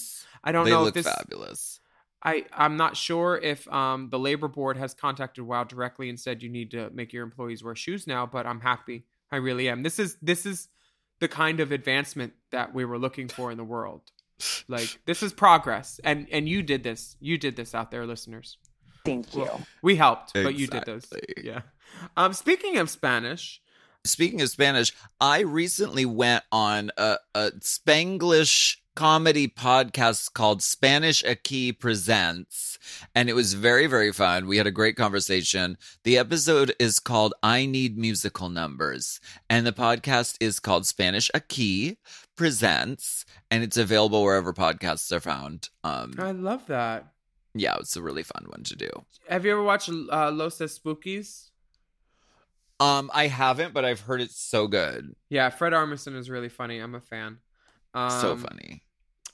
[0.43, 1.13] I don't They know look if this.
[1.13, 1.79] fabulous.
[2.23, 6.43] I I'm not sure if um the labor board has contacted WoW directly and said
[6.43, 9.05] you need to make your employees wear shoes now, but I'm happy.
[9.31, 9.83] I really am.
[9.83, 10.67] This is this is
[11.19, 14.11] the kind of advancement that we were looking for in the world.
[14.67, 17.15] Like this is progress, and and you did this.
[17.19, 18.57] You did this out there, listeners.
[19.05, 19.47] Thank you.
[19.83, 21.05] We helped, but you did this.
[21.11, 21.43] Exactly.
[21.43, 21.61] Yeah.
[22.17, 22.33] Um.
[22.33, 23.61] Speaking of Spanish,
[24.05, 31.77] Speaking of Spanish, I recently went on a, a Spanglish comedy podcast called Spanish Aquí
[31.77, 32.77] Presents,
[33.15, 34.45] and it was very, very fun.
[34.45, 35.75] We had a great conversation.
[36.03, 39.19] The episode is called I Need Musical Numbers,
[39.49, 41.97] and the podcast is called Spanish Aquí
[42.35, 45.69] Presents, and it's available wherever podcasts are found.
[45.83, 47.13] Um, I love that.
[47.53, 48.89] yeah, it's a really fun one to do.
[49.29, 51.49] Have you ever watched uh, Los Espookys?
[52.79, 56.79] Um, I haven't, but I've heard it's so good, Yeah, Fred Armisen is really funny.
[56.79, 57.37] I'm a fan.
[57.93, 58.83] Um, so funny.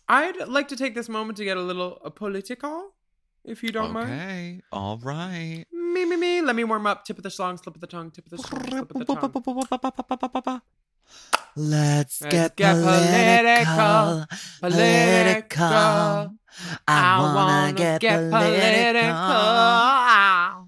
[0.08, 2.92] I'd like to take this moment to get a little uh, political,
[3.44, 4.12] if you don't mind.
[4.12, 5.66] Okay, all right.
[5.74, 6.42] Me, me, me.
[6.42, 7.04] Let me warm up.
[7.04, 10.62] Tip of the song, slip of the tongue, tip of the slip of the tongue.
[11.56, 14.26] Let's, Let's get, get political,
[14.62, 15.68] political, political.
[15.68, 16.38] political.
[16.88, 19.12] I wanna get, political.
[19.14, 20.62] Uh,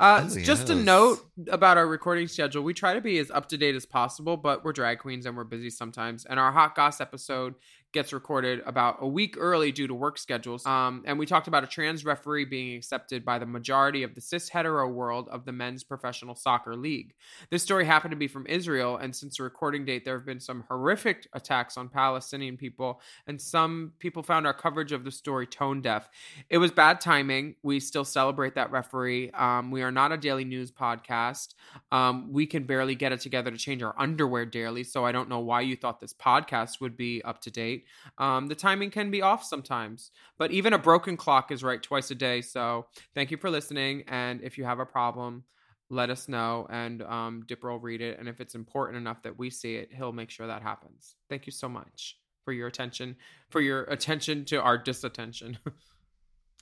[0.00, 2.64] Oh, Just a note about our recording schedule.
[2.64, 5.36] We try to be as up to date as possible, but we're drag queens and
[5.36, 6.24] we're busy sometimes.
[6.24, 7.54] And our Hot Goss episode
[7.94, 10.66] gets recorded about a week early due to work schedules.
[10.66, 14.20] Um, and we talked about a trans referee being accepted by the majority of the
[14.20, 17.14] cis hetero world of the men's professional soccer league.
[17.50, 20.40] This story happened to be from Israel, and since the recording date, there have been
[20.40, 25.46] some horrific attacks on Palestinian people, and some people found our coverage of the story
[25.46, 26.10] tone deaf.
[26.50, 27.54] It was bad timing.
[27.62, 29.30] We still celebrate that referee.
[29.30, 31.54] Um, we are not a daily news podcast.
[31.92, 35.28] Um, we can barely get it together to change our underwear daily, so I don't
[35.28, 37.83] know why you thought this podcast would be up to date.
[38.18, 42.10] Um, the timing can be off sometimes, but even a broken clock is right twice
[42.10, 42.40] a day.
[42.40, 45.44] So thank you for listening, and if you have a problem,
[45.90, 48.18] let us know, and um, Dipper will read it.
[48.18, 51.16] And if it's important enough that we see it, he'll make sure that happens.
[51.28, 53.16] Thank you so much for your attention,
[53.50, 55.58] for your attention to our disattention.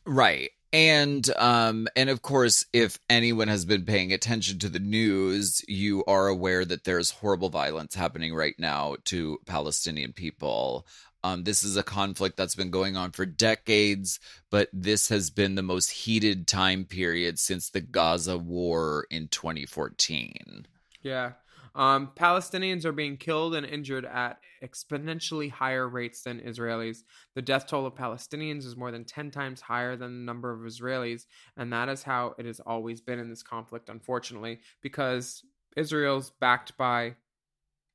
[0.06, 0.50] Right.
[0.72, 6.02] And um and of course if anyone has been paying attention to the news, you
[6.06, 10.86] are aware that there's horrible violence happening right now to Palestinian people.
[11.24, 15.54] Um this is a conflict that's been going on for decades, but this has been
[15.54, 20.66] the most heated time period since the Gaza war in 2014.
[21.02, 21.32] Yeah.
[21.74, 26.98] Um, Palestinians are being killed and injured at exponentially higher rates than Israelis.
[27.34, 30.60] The death toll of Palestinians is more than 10 times higher than the number of
[30.60, 31.26] Israelis.
[31.56, 35.42] And that is how it has always been in this conflict, unfortunately, because
[35.76, 37.16] Israel's backed by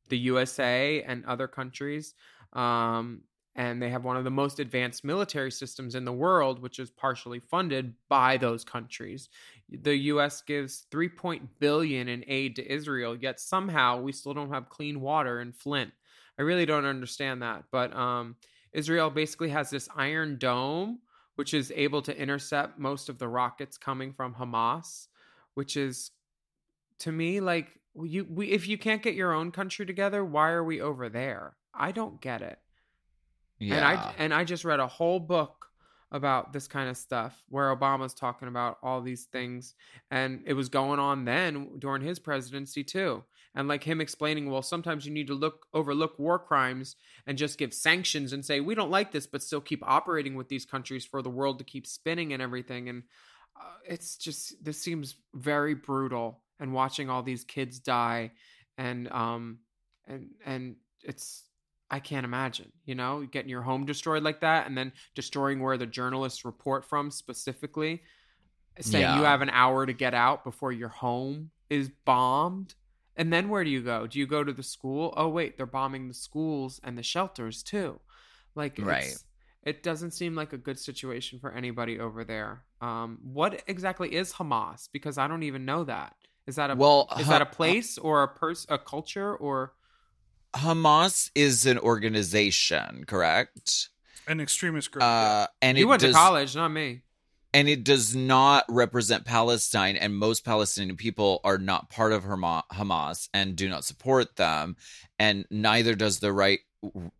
[0.09, 2.15] the USA and other countries.
[2.53, 3.21] Um,
[3.55, 6.91] and they have one of the most advanced military systems in the world, which is
[6.91, 9.29] partially funded by those countries
[9.69, 14.51] the US gives 3 point billion in aid to Israel yet somehow we still don't
[14.51, 15.91] have clean water in Flint.
[16.39, 18.35] I really don't understand that, but um
[18.73, 20.99] Israel basically has this iron dome
[21.35, 25.07] which is able to intercept most of the rockets coming from Hamas,
[25.53, 26.11] which is
[26.99, 30.63] to me like you we if you can't get your own country together, why are
[30.63, 31.57] we over there?
[31.77, 32.59] I don't get it.
[33.59, 33.75] Yeah.
[33.75, 35.67] And I and I just read a whole book
[36.11, 39.75] about this kind of stuff where Obama's talking about all these things
[40.09, 43.23] and it was going on then during his presidency too.
[43.55, 47.57] And like him explaining, well, sometimes you need to look overlook war crimes and just
[47.57, 51.05] give sanctions and say we don't like this, but still keep operating with these countries
[51.05, 52.87] for the world to keep spinning and everything.
[52.87, 53.03] And
[53.59, 58.31] uh, it's just this seems very brutal and watching all these kids die
[58.77, 59.59] and um
[60.07, 61.43] and and it's
[61.89, 65.77] I can't imagine, you know, getting your home destroyed like that and then destroying where
[65.77, 68.03] the journalists report from specifically,
[68.79, 72.75] saying you have an hour to get out before your home is bombed.
[73.15, 74.05] And then where do you go?
[74.05, 75.13] Do you go to the school?
[75.17, 77.99] Oh, wait, they're bombing the schools and the shelters too.
[78.53, 78.97] Like, Right.
[78.99, 79.23] it's-
[79.63, 82.63] it doesn't seem like a good situation for anybody over there.
[82.79, 84.87] Um, what exactly is Hamas?
[84.93, 86.15] Because I don't even know that.
[86.45, 89.73] Is that a Well, is Ha- that a place or a person, a culture, or
[90.55, 93.89] Hamas is an organization, correct?
[94.27, 95.03] An extremist group.
[95.03, 97.01] Uh, and you went does, to college, not me.
[97.53, 103.29] and it does not represent Palestine, and most Palestinian people are not part of Hamas
[103.33, 104.75] and do not support them,
[105.17, 106.59] and neither does the right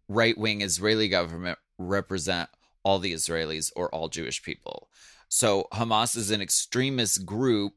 [0.08, 2.50] right wing Israeli government represent
[2.84, 4.90] all the Israelis or all Jewish people.
[5.30, 7.74] So Hamas is an extremist group,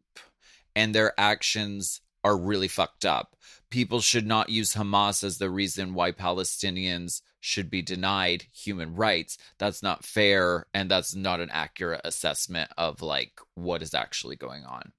[0.77, 3.37] and their actions are really fucked up
[3.71, 9.39] people should not use Hamas as the reason why Palestinians should be denied human rights.
[9.59, 10.67] That's not fair.
[10.75, 14.93] And that's not an accurate assessment of like what is actually going on.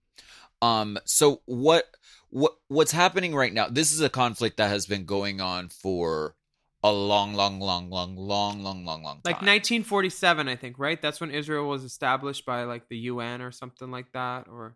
[0.62, 1.86] Um, so what
[2.30, 6.36] what what's happening right now, this is a conflict that has been going on for
[6.84, 9.22] a long, long, long, long, long, long, long, long time.
[9.26, 11.00] Like 1947, I think, right?
[11.00, 14.76] That's when Israel was established by like the UN or something like that, or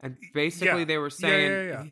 [0.00, 0.84] and basically yeah.
[0.84, 1.84] they were saying yeah, yeah,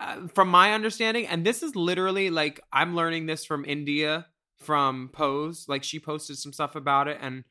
[0.00, 4.24] uh, from my understanding, and this is literally like I'm learning this from Indya
[4.58, 5.66] from Pose.
[5.68, 7.44] Like she posted some stuff about it, and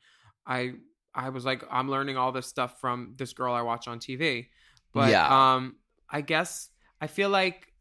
[0.46, 0.72] I
[1.14, 4.48] I was like, I'm learning all this stuff from this girl I watch on TV.
[4.92, 5.54] But Yeah.
[5.54, 5.76] um,
[6.08, 6.68] I guess
[7.00, 7.72] I feel like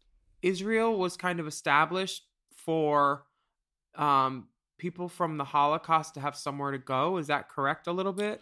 [0.41, 2.23] Israel was kind of established
[2.55, 3.25] for
[3.95, 7.17] um people from the Holocaust to have somewhere to go.
[7.17, 7.87] Is that correct?
[7.87, 8.41] A little bit.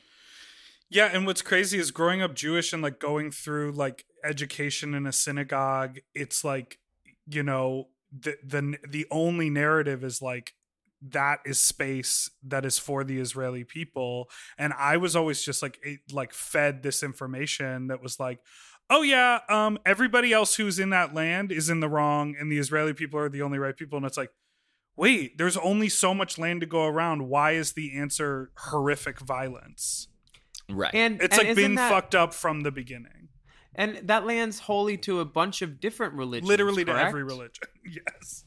[0.89, 5.06] Yeah, and what's crazy is growing up Jewish and like going through like education in
[5.06, 6.80] a synagogue, it's like
[7.28, 10.54] you know, the the the only narrative is like
[11.02, 14.30] that is space that is for the Israeli people.
[14.58, 18.39] And I was always just like it, like fed this information that was like
[18.89, 22.58] oh yeah um everybody else who's in that land is in the wrong and the
[22.58, 23.97] Israeli people are the only right people.
[23.97, 24.32] And it's like
[24.95, 27.28] wait there's only so much land to go around.
[27.28, 30.08] Why is the answer horrific violence
[30.69, 30.93] right.
[30.93, 33.30] And it's and like isn't that- fucked up from the beginning.
[33.75, 36.47] And that land's wholly to a bunch of different religions.
[36.47, 37.67] Literally to every religion.
[37.86, 38.43] yes.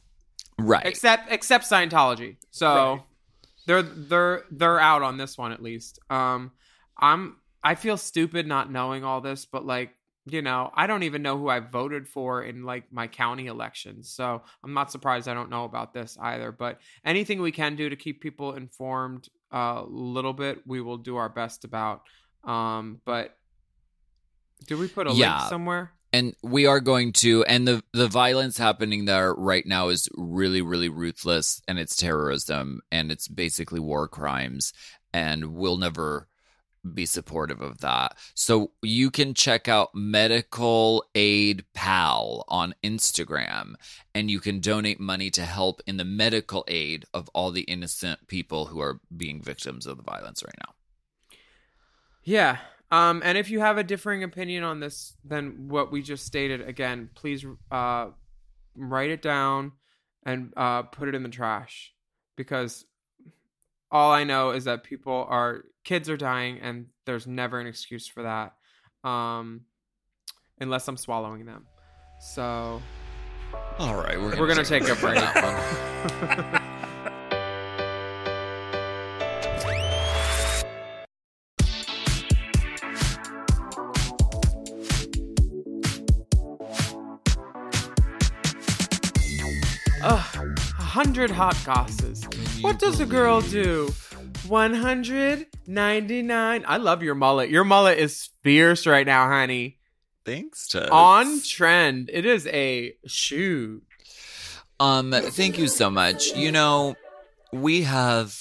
[0.59, 0.85] right.
[0.85, 2.35] except except Scientology.
[2.51, 3.01] So Right.
[3.65, 5.99] they're they're they're out on this one at least.
[6.09, 6.51] Um,
[6.97, 11.23] I'm I feel stupid not knowing all this, but like you know, I don't even
[11.23, 14.09] know who I voted for in like my county elections.
[14.09, 16.51] So I'm not surprised I don't know about this either.
[16.51, 21.17] But anything we can do to keep people informed a little bit, we will do
[21.17, 22.01] our best about.
[22.43, 23.35] Um, but
[24.67, 25.37] do we put a Yeah.
[25.39, 25.91] link somewhere?
[26.13, 30.61] and we are going to and the the violence happening there right now is really
[30.61, 34.73] really ruthless and it's terrorism and it's basically war crimes
[35.13, 36.27] and we'll never
[36.93, 43.73] be supportive of that so you can check out medical aid pal on instagram
[44.15, 48.27] and you can donate money to help in the medical aid of all the innocent
[48.27, 50.73] people who are being victims of the violence right now
[52.23, 52.57] Yeah.
[52.91, 56.61] Um, and if you have a differing opinion on this than what we just stated,
[56.61, 58.07] again, please uh,
[58.75, 59.71] write it down
[60.25, 61.93] and uh, put it in the trash
[62.35, 62.85] because
[63.89, 68.07] all I know is that people are kids are dying and there's never an excuse
[68.07, 68.53] for that,
[69.07, 69.61] um,
[70.59, 71.65] unless I'm swallowing them.
[72.19, 72.81] So
[73.79, 75.21] all right we're gonna, we're gonna take a break.
[90.03, 90.35] Ugh,
[90.79, 92.23] a hundred hot gosses.
[92.61, 93.93] What does a girl do?
[94.47, 96.65] 199.
[96.67, 97.49] I love your mullet.
[97.49, 99.77] Your mullet is fierce right now, honey.
[100.25, 100.89] thanks Tess.
[100.91, 102.09] On trend.
[102.11, 103.83] It is a shoot.
[104.79, 106.35] Um, thank you so much.
[106.35, 106.95] You know,
[107.53, 108.37] we have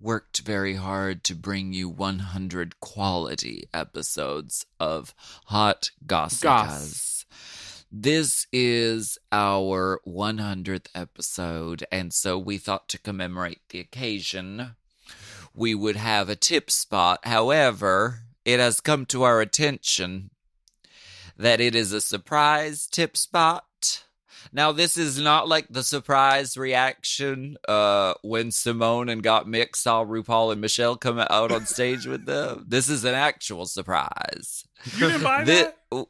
[0.00, 5.14] worked very hard to bring you 100 quality episodes of
[5.46, 6.42] Hot Gossicas.
[6.42, 7.24] Goss.
[7.90, 14.74] This is our 100th episode, and so we thought to commemorate the occasion,
[15.54, 17.20] we would have a tip spot.
[17.24, 20.30] However, it has come to our attention
[21.36, 24.04] that it is a surprise tip spot.
[24.52, 30.52] Now, this is not like the surprise reaction uh, when Symone and Gottmik saw RuPaul
[30.52, 32.66] and Michelle come out on stage with them.
[32.68, 34.64] This is an actual surprise.
[34.96, 35.52] You didn't buy Thi-
[35.90, 36.06] that?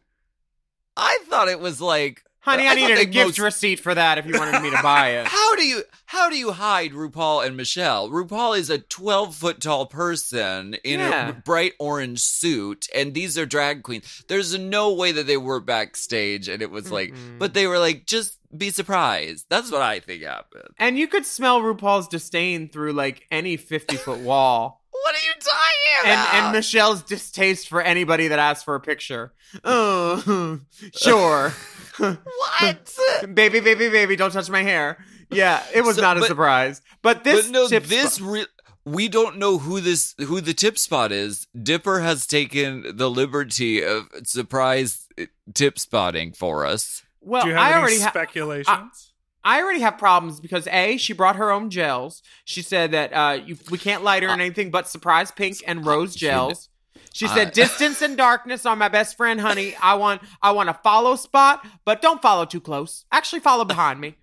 [0.96, 4.18] I thought it was like Honey, I, thought needed a gift most- receipt for that
[4.18, 5.26] if you wanted me to buy it.
[5.26, 8.10] How do you how do you hide RuPaul and Michelle?
[8.10, 11.28] RuPaul is a twelve foot tall person in Yeah.
[11.30, 14.24] a bright orange suit, and these are drag queens.
[14.28, 18.06] There's no way that they were backstage, and it was like, but they were like,
[18.06, 19.46] just be surprised.
[19.48, 20.68] That's what I think happened.
[20.78, 24.82] And you could smell RuPaul's disdain through like any 50 foot wall.
[24.90, 26.34] What are you talking And, about?
[26.34, 29.32] and Michelle's distaste for anybody that asks for a picture.
[29.64, 30.60] Oh,
[30.94, 31.52] sure.
[31.98, 32.94] What?
[33.34, 34.98] baby, baby, baby, don't touch my hair.
[35.30, 36.82] Yeah, it was So- not a but- surprise.
[37.02, 38.46] But this but no, tip this spot- re-
[38.86, 41.46] we don't know who this who the tip spot is.
[41.60, 45.24] Dipper has taken the liberty of surprise uh,
[45.54, 47.02] tip spotting for us.
[47.20, 49.12] well, Do you have I any already ha- speculations?
[49.46, 52.22] I already have problems because a she brought her own gels.
[52.46, 55.84] She said that uh, you, we can't light her in anything but surprise pink and
[55.84, 56.70] rose gels.
[57.12, 59.74] She said Uh, distance and darkness are my best friend, honey.
[59.80, 63.04] I want I want a follow spot, but don't follow too close.
[63.12, 64.16] Actually, follow behind me.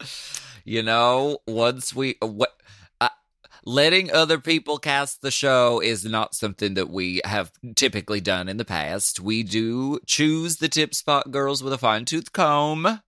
[0.64, 2.52] you know, once we what
[3.00, 3.08] uh,
[3.64, 8.56] letting other people cast the show is not something that we have typically done in
[8.56, 9.20] the past.
[9.20, 13.00] We do choose the tip spot girls with a fine tooth comb.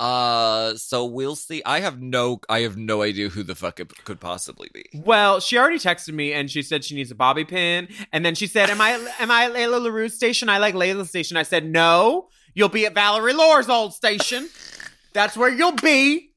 [0.00, 1.62] Uh, so we'll see.
[1.66, 4.86] I have no, I have no idea who the fuck it could possibly be.
[4.94, 7.86] Well, she already texted me and she said she needs a bobby pin.
[8.10, 10.48] And then she said, Am I am I at Layla LaRue's station?
[10.48, 11.36] I like Layla's station.
[11.36, 14.48] I said, No, you'll be at Valerie Lore's old station.
[15.12, 16.32] That's where you'll be.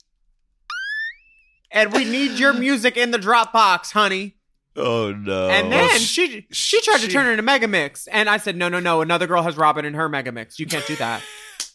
[1.72, 4.36] And we need your music in the Dropbox, honey.
[4.76, 5.50] Oh no!
[5.50, 8.08] And then she she tried to turn it into Megamix.
[8.12, 9.02] And I said, No, no, no.
[9.02, 10.60] Another girl has Robyn in her Megamix.
[10.60, 11.22] You can't do that.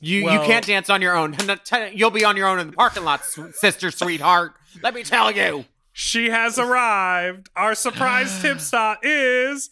[0.00, 1.36] You you can't dance on your own.
[1.92, 4.54] You'll be on your own in the parking lot, sister, sweetheart.
[4.82, 5.64] Let me tell you.
[5.92, 7.48] She has arrived.
[7.56, 9.70] Our surprise tip spot is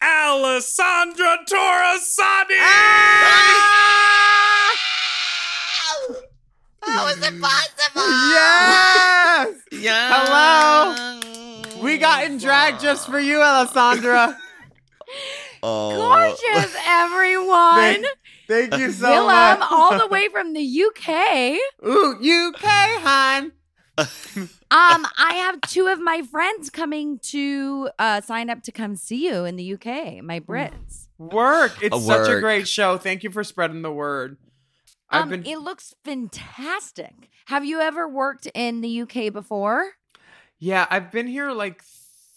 [0.00, 2.58] Alessandra Torresani.
[2.60, 3.16] Ah!
[6.82, 8.02] how is it possible?
[8.30, 9.56] Yes!
[9.72, 10.12] Yeah.
[10.14, 11.82] Hello.
[11.82, 14.38] We got in drag just for you, Alessandra.
[15.62, 15.96] Oh.
[15.96, 17.74] Gorgeous, everyone.
[17.76, 18.06] Thank,
[18.70, 19.68] thank you so Willam, much.
[19.70, 21.58] all the way from the UK.
[21.86, 22.64] Ooh, UK,
[23.02, 23.52] hon.
[24.68, 29.28] Um, I have two of my friends coming to uh, sign up to come see
[29.28, 30.24] you in the UK.
[30.24, 31.06] My Brits.
[31.18, 31.80] Work.
[31.80, 32.98] It's A such a great show.
[32.98, 34.38] Thank you for spreading the word.
[35.08, 37.30] I've Um, been it looks fantastic.
[37.46, 39.92] Have you ever worked in the UK before?
[40.58, 41.80] Yeah, I've been here like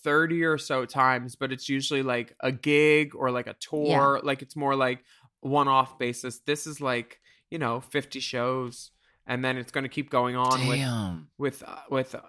[0.10, 4.20] 30 or so times, but it's usually like a gig or like a tour.
[4.24, 5.04] Like it's more like
[5.42, 6.40] one off basis.
[6.40, 7.20] This is like,
[7.52, 8.90] you know, 50 shows.
[9.28, 11.28] And then it's going to keep going on with Damn.
[11.38, 12.22] with uh, with uh,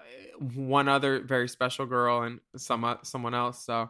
[0.54, 3.64] one other very special girl and some uh, someone else.
[3.64, 3.88] So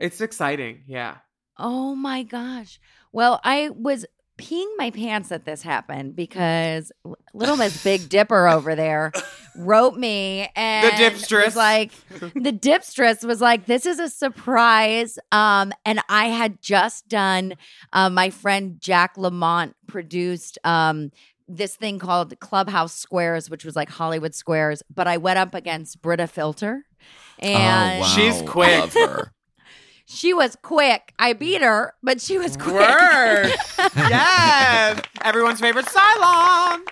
[0.00, 0.82] it's exciting.
[0.88, 1.18] Yeah.
[1.56, 2.80] Oh my gosh.
[3.12, 4.04] Well, I was
[4.38, 6.90] peeing my pants that this happened because
[7.34, 9.12] little Miss Big Dipper over there
[9.56, 11.44] wrote me and the dipstress.
[11.44, 11.92] was like
[12.34, 17.54] the dipstress was like this is a surprise um and I had just done
[17.92, 21.10] uh, my friend Jack Lamont produced um
[21.46, 26.00] this thing called Clubhouse Squares which was like Hollywood Squares but I went up against
[26.00, 26.86] Brita Filter
[27.38, 28.06] and oh, wow.
[28.06, 28.92] She's quick.
[30.12, 30.32] Love her.
[30.32, 31.14] she was quick.
[31.18, 32.74] I beat her, but she was quick.
[32.74, 33.52] Word.
[33.96, 35.00] yes.
[35.22, 36.84] Everyone's favorite Cylon.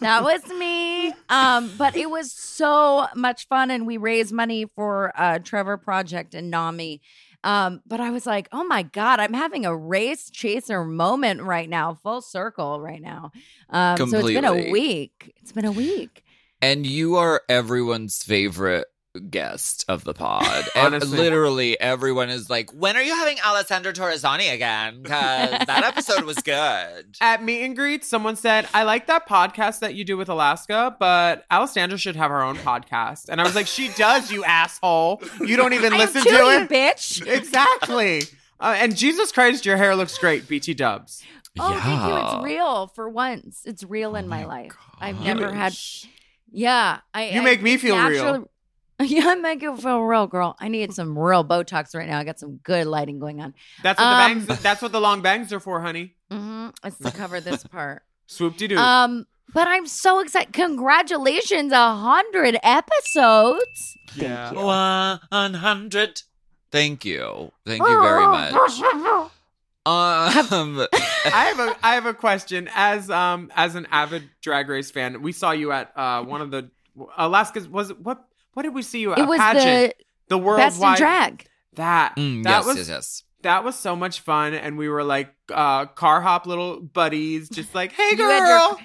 [0.00, 1.12] that was me.
[1.28, 6.34] Um, but it was so much fun, and we raised money for uh, Trevor Project
[6.34, 7.00] and Nami.
[7.44, 11.68] Um, but I was like, oh my god, I'm having a race chaser moment right
[11.68, 13.32] now, full circle right now.
[13.68, 15.34] Um, so it's been a week.
[15.42, 16.24] It's been a week.
[16.62, 18.86] And you are everyone's favorite
[19.30, 20.64] guest of the pod.
[20.74, 21.18] And Honestly.
[21.18, 25.02] literally everyone is like, when are you having Alessandra Torresani again?
[25.02, 27.16] Because that episode was good.
[27.20, 30.96] At meet and greet, someone said, I like that podcast that you do with Alaska,
[30.98, 33.28] but Alessandra should have her own podcast.
[33.28, 35.22] And I was like, she does, you asshole.
[35.40, 36.68] You don't even listen to you it.
[36.68, 37.24] bitch.
[37.26, 38.22] Exactly.
[38.60, 41.22] Uh, and Jesus Christ, your hair looks great, BT dubs.
[41.58, 42.16] Oh, thank you.
[42.16, 43.62] It's real for once.
[43.64, 44.72] It's real in my, life.
[44.98, 45.72] I've never had.
[46.50, 47.28] Yeah, I.
[47.30, 48.48] You I- make me it's feel real.
[48.98, 50.56] Naturally- Yeah, I make you feel real, girl.
[50.60, 52.18] I need some real Botox right now.
[52.18, 53.54] I got some good lighting going on.
[53.82, 54.62] That's what Um, the bangs.
[54.62, 56.14] That's what the long bangs are for, honey.
[56.30, 56.68] Mm-hmm.
[56.86, 58.02] It's to cover this part.
[58.26, 58.76] Swoop de doo.
[58.78, 60.52] Um, but I'm so excited.
[60.52, 63.96] Congratulations, a hundred episodes.
[64.16, 64.52] yeah.
[64.52, 66.22] One hundred.
[66.72, 67.52] Thank you.
[67.66, 68.52] Thank you very much.
[69.86, 70.30] Um, I
[71.26, 72.70] have a I have a question.
[72.74, 76.50] As um as an avid drag race fan, we saw you at uh one of
[76.50, 76.70] the
[77.18, 78.24] Alaska's was it what
[78.54, 79.18] what did we see you at?
[79.18, 79.94] It A was pageant.
[80.28, 81.46] the the best in worldwide drag.
[81.74, 83.22] that mm, that yes, was yes, yes.
[83.42, 87.74] that was so much fun, and we were like uh, car hop little buddies, just
[87.74, 88.78] like, "Hey, You your- girl."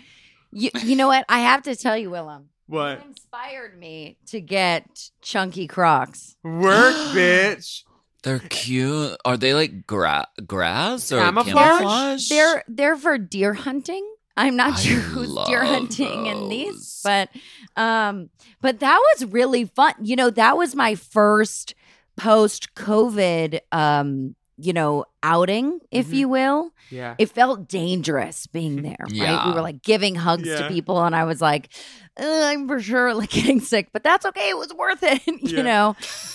[0.52, 1.26] You, you know what?
[1.30, 2.46] I have to tell you, Willam.
[2.66, 3.02] What?
[3.04, 6.36] You inspired me to get chunky Crocs.
[6.44, 7.84] Work, bitch.
[8.24, 9.16] They're cute.
[9.26, 11.54] Are they like gra- grass or Camouflage?
[11.54, 12.30] camouflage?
[12.30, 14.06] They're they're for deer hunting.
[14.36, 17.30] I'm not I sure who's deer love hunting in these, but
[17.76, 18.30] um,
[18.62, 19.94] but that was really fun.
[20.02, 21.76] You know, that was my first
[22.18, 26.14] post COVID um, you know, outing, if Mhm.
[26.14, 26.72] you will.
[26.92, 27.16] Yeah.
[27.18, 29.46] It felt dangerous being there, right?
[29.46, 31.70] We were like giving hugs to people, and I was like,
[32.18, 34.50] I'm for sure like getting sick, but that's okay.
[34.50, 35.62] It was worth it, you Yeah.
[35.64, 35.88] know.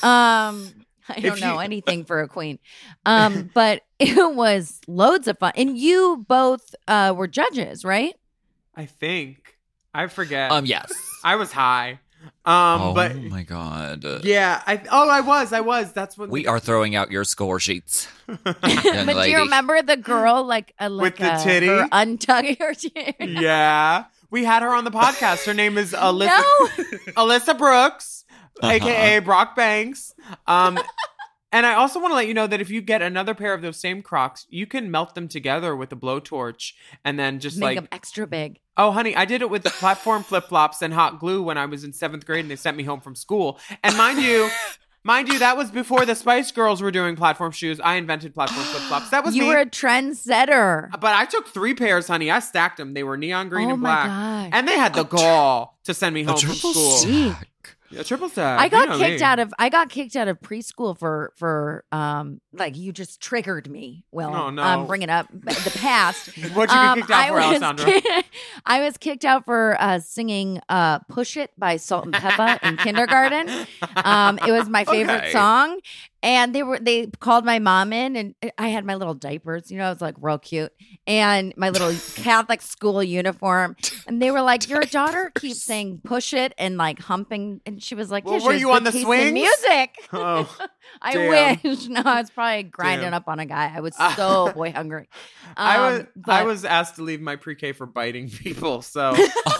[0.08, 0.72] Um,
[1.06, 2.58] I don't If know you- anything for a queen,
[3.04, 5.52] um, but it was loads of fun.
[5.54, 8.14] And you both uh, were judges, right?
[8.74, 9.53] I think.
[9.94, 10.50] I forget.
[10.50, 10.92] Um, yes.
[11.22, 12.00] I was high.
[12.46, 14.02] Um, oh but my god.
[14.24, 15.92] yeah, I oh I was, I was.
[15.92, 18.08] That's what We are throwing out your score sheets.
[18.26, 21.66] but do you remember the girl like, uh, like With the uh, titty?
[21.66, 23.14] her untugging her titty?
[23.40, 24.04] Yeah.
[24.30, 25.44] We had her on the podcast.
[25.46, 27.12] Her name is Alyssa No.
[27.12, 28.24] Alyssa Brooks,
[28.62, 28.72] Uh-huh.
[28.72, 30.14] aka Brock Banks.
[30.46, 30.78] Um
[31.54, 33.62] and I also want to let you know that if you get another pair of
[33.62, 36.72] those same Crocs, you can melt them together with a blowtorch
[37.04, 38.58] and then just Make like them extra big.
[38.76, 41.66] Oh, honey, I did it with the platform flip flops and hot glue when I
[41.66, 43.60] was in seventh grade and they sent me home from school.
[43.84, 44.50] And mind you,
[45.04, 47.78] mind you, that was before the Spice Girls were doing platform shoes.
[47.78, 49.10] I invented platform flip flops.
[49.10, 49.48] That was You me.
[49.50, 50.90] were a trendsetter.
[51.00, 52.32] but I took three pairs, honey.
[52.32, 52.94] I stacked them.
[52.94, 54.50] They were neon green Oh and black.
[54.52, 56.90] And they had the gall to send me home from school.
[56.96, 57.48] stack.
[57.96, 58.60] A triple stack.
[58.60, 59.24] I You got know kicked me.
[59.24, 63.68] out of I got kicked out of preschool for for um like you just triggered
[63.70, 64.04] me.
[64.12, 64.62] Well, Oh, no.
[64.62, 66.26] I'm bringing up the past.
[66.54, 68.22] What'd you Um, get kicked out I for, was Alessandra?
[68.66, 72.76] I was kicked out for uh, singing uh, "Push It" by Salt and Pepa in
[72.78, 73.48] kindergarten.
[73.96, 75.32] Um, it was my favorite Okay.
[75.32, 75.80] song,
[76.24, 79.70] and they were they called my mom in, and I had my little diapers.
[79.70, 80.72] You know, I was like real cute,
[81.06, 86.32] and my little Catholic school uniform, and they were like, "Your daughter keeps saying push
[86.32, 88.92] it and like humping," and she was like, Well, "Yeah, she were you on the
[88.92, 89.32] swings?
[89.32, 90.56] music?" Oh.
[91.02, 91.58] I damn.
[91.62, 91.88] wish.
[91.88, 93.14] No, I was probably grinding Damn.
[93.14, 93.72] up on a guy.
[93.74, 95.08] I was so boy hungry.
[95.56, 98.82] I was Um, I was asked to leave my pre-K for biting people.
[98.82, 99.14] So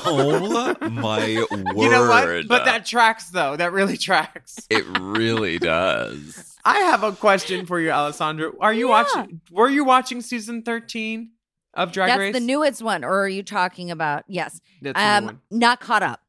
[0.07, 1.77] Oh my word.
[1.77, 2.49] you know what?
[2.49, 3.57] But that tracks though.
[3.57, 4.59] That really tracks.
[4.71, 6.57] it really does.
[6.65, 8.53] I have a question for you, Alessandra.
[8.61, 9.03] Are you Yeah.
[9.03, 9.41] watching?
[9.51, 11.33] Were you watching season thirteen
[11.75, 12.33] of Drag That's Race?
[12.35, 14.25] the newest one, or are you talking about?
[14.29, 15.41] Yes, That's the new um, one.
[15.51, 16.21] not caught up.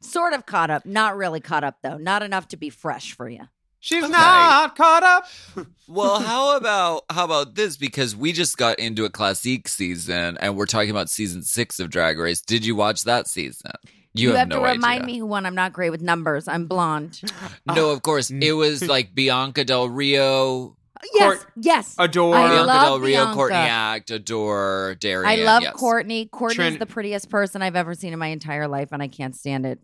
[0.00, 1.96] Sort of caught up, not really caught up though.
[1.96, 3.48] Not enough to be fresh for you.
[3.80, 4.12] She's Okay.
[4.12, 5.26] not caught up.
[5.90, 7.78] Well, how about how about this?
[7.78, 11.88] Because we just got into a classique season, and we're talking about season six of
[11.88, 12.42] Drag Race.
[12.42, 13.70] Did you watch that season?
[14.12, 15.06] You, have, no to remind idea.
[15.06, 15.46] me who won.
[15.46, 16.46] I'm not great with numbers.
[16.46, 17.22] I'm blonde.
[17.74, 20.76] No, of course it was like Bianca Del Rio,
[21.14, 21.94] yes, Court- yes.
[21.98, 22.34] Adore.
[22.34, 23.34] I Bianca love Del Rio, Bianca.
[23.34, 25.40] Courtney Act, Adore, Darienne.
[25.40, 25.72] I love yes.
[25.72, 26.26] Courtney.
[26.26, 29.34] Courtney's Trin- the prettiest person I've ever seen in my entire life, and I can't
[29.34, 29.80] stand it.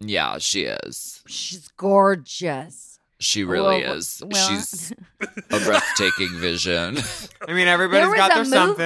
[0.00, 1.22] Yeah, she is.
[1.26, 2.98] She's gorgeous.
[3.18, 4.22] She really Well, is.
[4.26, 4.92] well- She's
[5.50, 6.98] a breathtaking vision.
[7.48, 8.76] I mean, everybody's There was got a their move-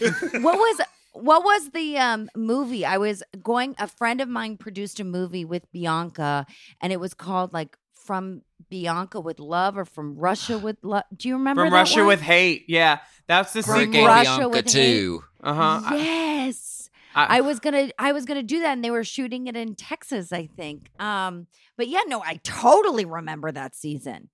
[0.00, 0.42] something.
[0.42, 0.80] what was
[1.12, 2.84] what was the um, movie?
[2.84, 3.74] I was going.
[3.78, 6.44] A friend of mine produced a movie with Bianca,
[6.80, 11.28] and it was called like "From Bianca with Love" or "From Russia with Love." Do
[11.28, 12.08] you remember From that Russia one?
[12.08, 12.64] with Hate.
[12.68, 12.98] Yeah,
[13.28, 14.06] that's the From Hurricane sequel.
[14.06, 15.24] Russia Bianca with too.
[15.42, 15.94] Uh huh.
[15.96, 16.83] Yes.
[17.14, 19.74] I- I was gonna I was gonna do that and they were shooting it in
[19.74, 20.90] Texas, I think.
[21.00, 21.46] Um,
[21.76, 24.28] but yeah, no, I totally remember that season.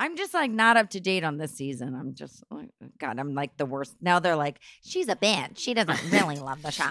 [0.00, 1.96] I'm just like not up to date on this season.
[1.96, 2.68] I'm just like,
[3.00, 3.96] God, I'm like the worst.
[4.00, 5.58] Now they're like, she's a bitch.
[5.58, 6.84] She doesn't really love the show.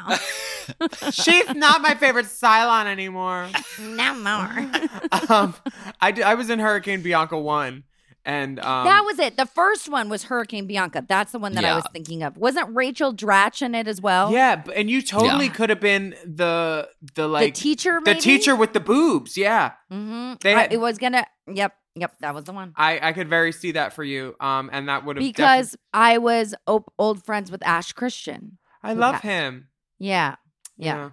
[1.11, 3.47] She's not my favorite Cylon anymore.
[3.81, 5.29] no more.
[5.29, 5.55] um,
[6.01, 7.83] I, d- I was in Hurricane Bianca one,
[8.27, 9.37] and um, that was it.
[9.37, 11.03] The first one was Hurricane Bianca.
[11.07, 12.37] That's the one that I was thinking of.
[12.37, 14.31] Wasn't Rachel Dratch in it as well?
[14.31, 15.51] yeah, and you totally Yeah.
[15.53, 17.99] could have been the the the like teacher.
[18.03, 19.37] the teacher with the boobs.
[19.37, 21.25] Yeah, hmm They had- it was gonna.
[21.51, 22.13] Yep, yep.
[22.19, 22.73] That was the one.
[22.75, 24.35] I I could very see that for you.
[24.41, 28.57] Um, and that would have because I was op- old friends with Ash Christian.
[28.83, 29.31] I love Yeah.
[29.31, 29.67] him.
[29.99, 30.35] Yeah,
[30.77, 31.09] yeah.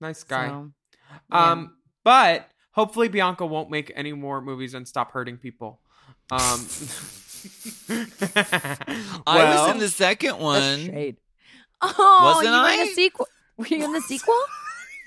[0.00, 0.48] nice guy.
[0.48, 0.70] So,
[1.32, 1.50] yeah.
[1.50, 5.80] Um, but hopefully Bianca won't make any more movies and stop hurting people.
[6.30, 6.66] Um,
[9.26, 10.78] I well, was in the second That's one.
[10.86, 11.16] shade.
[11.82, 12.84] Oh, Wasn't you were in I?
[12.86, 13.28] the sequel?
[13.56, 14.34] Were you in the sequel?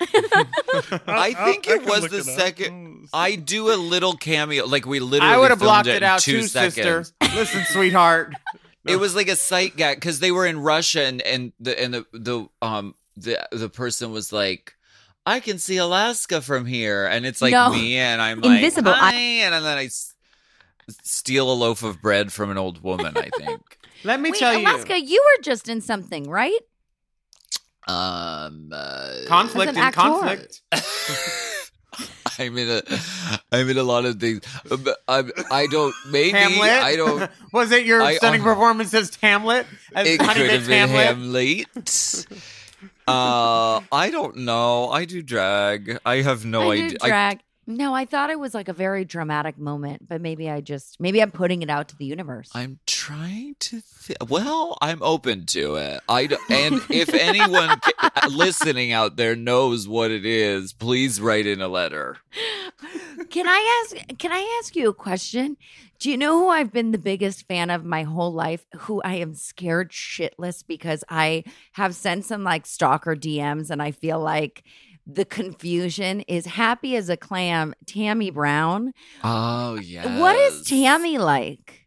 [1.06, 3.08] I think I it can was the it second.
[3.12, 5.32] I do a little cameo, like we literally.
[5.34, 6.74] I would have filmed blocked it it in out two too, seconds.
[6.74, 7.14] sister.
[7.36, 8.34] Listen, sweetheart.
[8.86, 11.94] It was like a sight gag because they were in Russia, and and the and
[11.94, 14.74] the the um the the person was like.
[15.26, 17.70] I can see Alaska from here, and it's like No.
[17.70, 18.92] me, and I'm like, Invisible.
[18.92, 20.13] Hi, and then I, s-
[21.02, 23.16] steal a loaf of bread from an old woman.
[23.16, 23.78] I think.
[24.04, 24.60] Let me Wait, tell you.
[24.60, 26.58] Alaska, you were just in something, right?
[27.86, 30.00] Um, uh, conflict As an and actor.
[30.00, 30.62] conflict.
[32.38, 32.82] I'm in a,
[33.52, 34.40] I'm in a lot of things.
[34.68, 35.94] But I, I don't.
[36.10, 36.68] Maybe Hamlet.
[36.70, 37.30] I don't.
[37.52, 39.66] Was it your I- stunning uh, performance as Hamlet?
[39.94, 41.06] As It Honey could have been Hamlet?
[41.06, 42.26] Hamlet.
[43.06, 44.90] uh, I don't know.
[44.90, 45.98] I do drag.
[46.04, 46.88] I have no I idea.
[46.90, 47.40] do drag.
[47.66, 51.22] No, I thought it was like a very dramatic moment, but maybe I just maybe
[51.22, 52.50] I'm putting it out to the universe.
[52.54, 53.82] I'm trying to.
[54.04, 56.00] Th- well, I'm open to it.
[56.08, 57.80] I d- and if anyone
[58.30, 62.18] listening out there knows what it is, please write in a letter.
[63.30, 65.56] Can I ask can I ask you a question?
[66.00, 68.66] Do you know who I've been the biggest fan of my whole life?
[68.80, 73.92] Who I am scared shitless because I have sent some like stalker DMs and I
[73.92, 74.64] feel like
[75.06, 78.92] the confusion is happy as a clam, Tammy Brown.
[79.22, 80.18] Oh yeah.
[80.20, 81.82] What is Tammy like?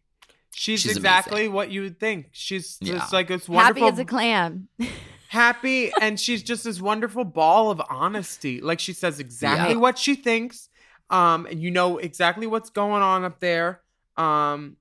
[0.53, 2.29] She's, She's exactly what you would think.
[2.31, 2.95] She's Yeah.
[2.95, 3.83] just like this wonderful.
[3.85, 4.69] Happy as a clam.
[5.29, 8.59] happy, and she's just this wonderful ball of honesty.
[8.61, 9.79] Like she says exactly Yeah.
[9.79, 10.69] what she thinks.
[11.09, 13.81] Um, and you know exactly what's going on up there.
[14.17, 14.77] Um,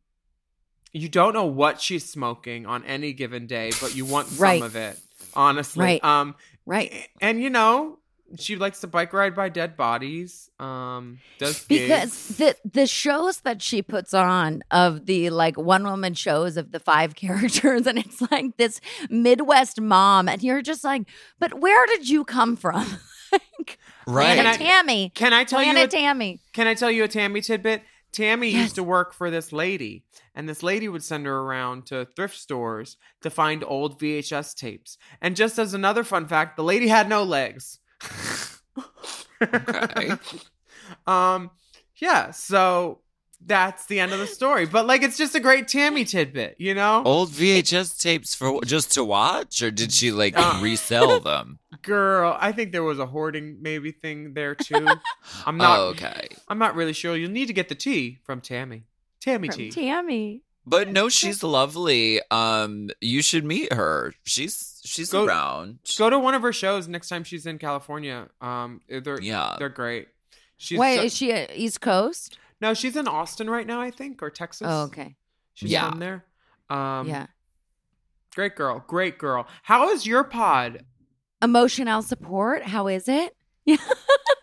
[0.92, 4.74] you don't know what she's smoking on any given day, but you want some of
[4.76, 4.98] it.
[5.34, 6.04] Honestly, Right.
[6.04, 6.34] um,
[6.64, 7.08] Right.
[7.20, 7.98] and you know
[8.38, 10.50] she likes to bike ride by dead bodies.
[10.58, 12.36] Um, does because gigs.
[12.38, 16.80] the the shows that she puts on of the like one woman shows of the
[16.80, 21.02] five characters and it's like this midwest mom and you're just like
[21.38, 22.84] but where did you come from
[23.32, 24.34] like, Right.
[24.34, 25.72] Planet Can I- tammy Can I tell you?
[25.72, 27.82] planet a- tammy Can I tell you a Tammy tidbit?
[28.12, 28.62] Tammy Yes.
[28.62, 30.02] used to work for this lady,
[30.34, 34.96] and this lady would send her around to thrift stores to find old VHS tapes.
[35.20, 37.78] And just as another fun fact, the lady had no legs.
[39.42, 40.12] Okay.
[41.06, 41.50] um,
[41.96, 43.00] yeah, so
[43.44, 44.66] that's the end of the story.
[44.66, 47.02] But like, it's just a great Tammy tidbit, you know?
[47.04, 50.58] Old VHS tapes for just to watch, or did she like Uh.
[50.62, 51.58] resell them?
[51.82, 54.86] Girl, I think there was a hoarding maybe thing there too.
[55.46, 55.78] I'm not.
[55.80, 56.28] Okay.
[56.48, 57.16] I'm not really sure.
[57.16, 58.84] You'll need to get the tea from Tammy.
[59.20, 59.70] Tammy from tea.
[59.70, 62.20] tammy But no, she's lovely.
[62.30, 64.14] Um, you should meet her.
[64.24, 65.78] She's she's Go- around.
[65.98, 68.28] Go to one of her shows next time she's in California.
[68.40, 69.56] Um, they're Yeah.
[69.58, 70.08] they're great.
[70.56, 73.90] She's wait so- is she at east coast no, she's in Austin right now, I
[73.90, 74.66] think, or Texas.
[74.70, 75.16] oh okay
[75.54, 75.90] she's Yeah.
[75.90, 76.24] from there.
[76.70, 77.26] Um, yeah
[78.34, 79.46] great girl, great girl.
[79.62, 80.84] How is your pod?
[81.42, 83.36] emotional support how is it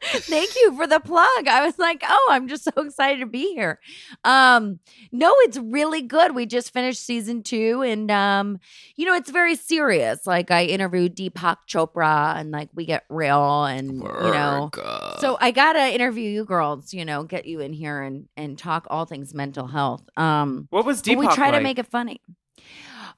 [0.03, 1.47] thank you for the plug.
[1.47, 3.79] I was like oh i'm just so excited to be here.
[4.23, 4.79] Um
[5.11, 6.35] no it's really good.
[6.35, 8.59] We just finished season two and um
[8.95, 10.25] you know it's very serious.
[10.27, 14.69] Like i interviewed deepak chopra and like we get real and you know
[15.19, 18.87] so i gotta interview you girls you know get you in here and and talk
[18.89, 20.03] all things mental health.
[20.17, 22.21] Um What was Deepak we try to make it funny.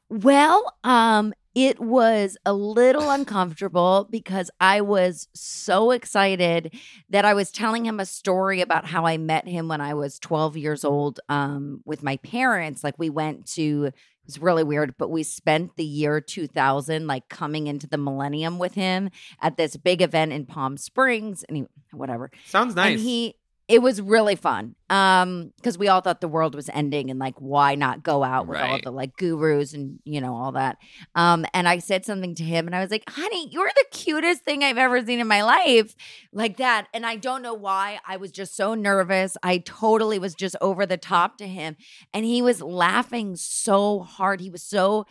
[0.10, 6.76] Well, um, it was a little uncomfortable because I was so excited
[7.10, 10.20] that I was telling him a story about how I met him when I was
[10.20, 12.84] 12 years old um, with my parents.
[12.84, 13.92] Like we went to
[14.26, 18.58] it was really weird, but we spent the year 2000 like coming into the millennium
[18.58, 22.32] with him at this big event in Palm Springs and he, whatever.
[22.48, 22.94] Sounds nice.
[22.94, 23.36] And he
[23.68, 24.76] it was really fun.
[24.92, 28.46] Um, because we all thought the world was ending and like why not go out
[28.46, 30.78] with all the like gurus and you know, all that.
[31.16, 34.44] Um, and I said something to him and I was like, honey, you're the cutest
[34.44, 35.96] thing I've ever seen in my life.
[36.32, 36.88] Like that.
[36.94, 38.00] And I don't know why.
[38.08, 39.38] I was just so nervous.
[39.42, 41.76] I totally was just over the top to him.
[42.14, 44.40] And he was laughing so hard.
[44.40, 45.08] He was so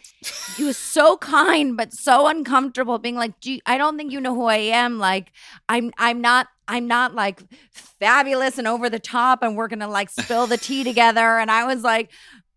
[0.56, 4.34] he was so kind but so uncomfortable being like "Gee, i don't think you know
[4.34, 5.32] who i am like
[5.68, 7.42] i'm i'm not i'm not like
[7.72, 11.38] fabulous and over the top and we're gonna like spill the tea together.
[11.38, 12.10] And i was like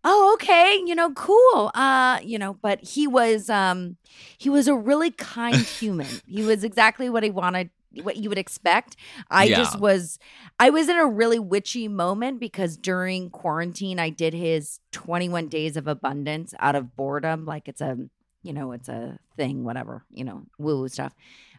[0.04, 1.70] oh okay you know cool.
[1.74, 3.96] Uh you know but he was um
[4.38, 6.20] he was a really kind human.
[6.26, 7.70] He was exactly what he wanted
[8.02, 8.96] what you would expect.
[9.30, 9.56] I Yeah.
[9.56, 10.18] just was
[10.60, 15.76] i was in a really witchy moment because during quarantine i did his 21 days
[15.76, 17.96] of abundance out of boredom like it's a
[18.42, 21.14] you know it's a thing whatever you know woo woo stuff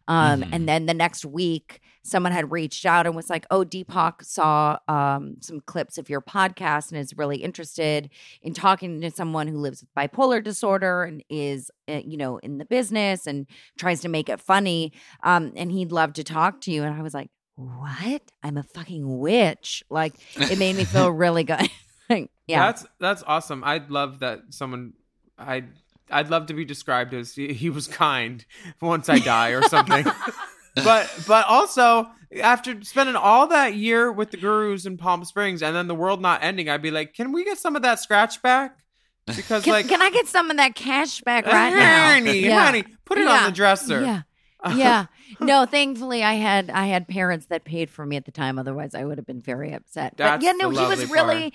[0.10, 0.50] um Mhm.
[0.52, 4.78] and then the next week someone had reached out and was like oh deepak saw
[4.90, 8.10] um some clips of your podcast and is really interested
[8.42, 12.58] in talking to someone who lives with bipolar disorder and is uh, you know in
[12.58, 13.48] the business and
[13.78, 14.92] tries to make it funny.
[15.24, 16.84] Um and he'd love to talk to you.
[16.84, 18.22] And i was like what?
[18.42, 19.84] I'm a fucking witch.
[19.90, 21.70] Like it made me feel really good.
[22.10, 22.66] Like, yeah.
[22.66, 23.64] That's that's awesome.
[23.64, 24.94] I'd love that someone
[25.38, 25.66] I
[26.12, 28.46] I'd love to be described as he, he was kind
[28.82, 30.06] once I die or something.
[30.76, 32.08] but but also
[32.42, 36.22] after spending all that year with the gurus in Palm Springs and then the world
[36.22, 38.78] not ending, I'd be like, can we get some of that scratch back?
[39.26, 42.14] Because Can, like, can I get some of that cash back right now?
[42.14, 42.66] honey, Yeah.
[42.66, 44.02] honey, put it on the dresser.
[44.02, 44.22] Yeah.
[44.76, 45.06] Yeah.
[45.40, 48.60] No, thankfully I had I had parents that paid for me at the time.
[48.60, 50.16] Otherwise I would have been very upset.
[50.18, 51.54] That's but yeah, no, the he was lovely really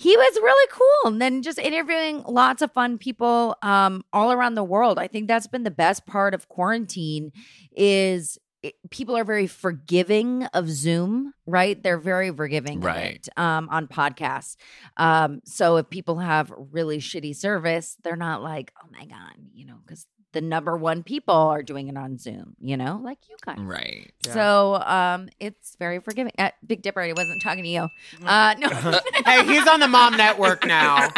[0.00, 1.12] he was really cool.
[1.12, 4.98] And then just interviewing lots of fun people um all around the world.
[4.98, 7.32] I think that's been the best part of quarantine
[7.76, 11.80] is it, people are very forgiving of Zoom, right?
[11.80, 13.24] They're very forgiving Right.
[13.26, 14.56] it, um, on podcasts.
[14.96, 19.64] Um, so if people have really shitty service, they're not like, oh my God, you
[19.64, 23.36] know, because the number one people are doing it on Zoom, you know, like you
[23.44, 23.58] guys.
[23.58, 24.12] Right.
[24.24, 26.32] So um, it's very forgiving.
[26.38, 27.88] Uh, Big Dipper, I wasn't talking to you.
[28.24, 28.68] Uh, no.
[29.24, 31.08] hey, he's on the mom network now.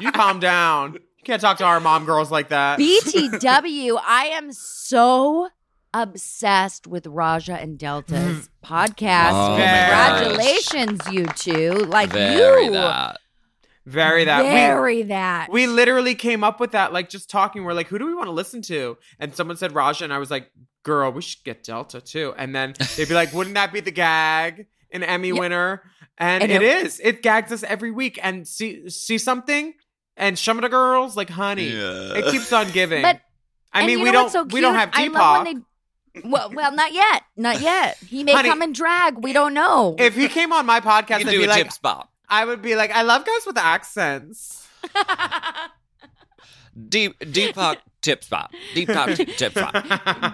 [0.00, 0.94] You calm down.
[0.94, 2.78] You can't talk to our mom girls like that.
[2.78, 5.48] BTW, I am so
[5.92, 9.32] obsessed with Raja and Delta's podcast.
[9.32, 9.56] Oh.
[9.56, 11.70] Congratulations, you two.
[11.86, 12.72] Like Very you.
[12.72, 13.18] that.
[13.86, 14.82] Very that.
[14.82, 15.50] We- that.
[15.50, 17.64] We literally came up with that, like just talking.
[17.64, 18.96] We're like, who do we want to listen to?
[19.18, 20.50] And someone said Raja, and I was like,
[20.82, 22.34] girl, we should get Delta too.
[22.38, 24.66] And then they'd be like, wouldn't that be the gag?
[24.90, 25.34] An Emmy Yeah.
[25.40, 25.82] winner.
[26.18, 27.00] And And it it- is.
[27.02, 28.18] It gags us every week.
[28.22, 29.74] And see see something?
[30.16, 32.14] And some of the girls, like, honey, Yeah.
[32.14, 33.02] it keeps on giving.
[33.02, 33.20] But
[33.72, 35.12] I mean, we don't so we don't have I Deepak.
[35.14, 35.62] love when they-
[36.28, 37.98] well, well, not yet, not yet.
[38.08, 39.18] He may Honey, come and drag.
[39.18, 39.96] We don't know.
[39.98, 42.08] if he came on my podcast, You I'd be a like, tip spot.
[42.28, 44.66] I would be like, I love guys with accents.
[46.88, 48.54] Deep Deepak tip spot.
[48.74, 49.74] Deepak tip spot.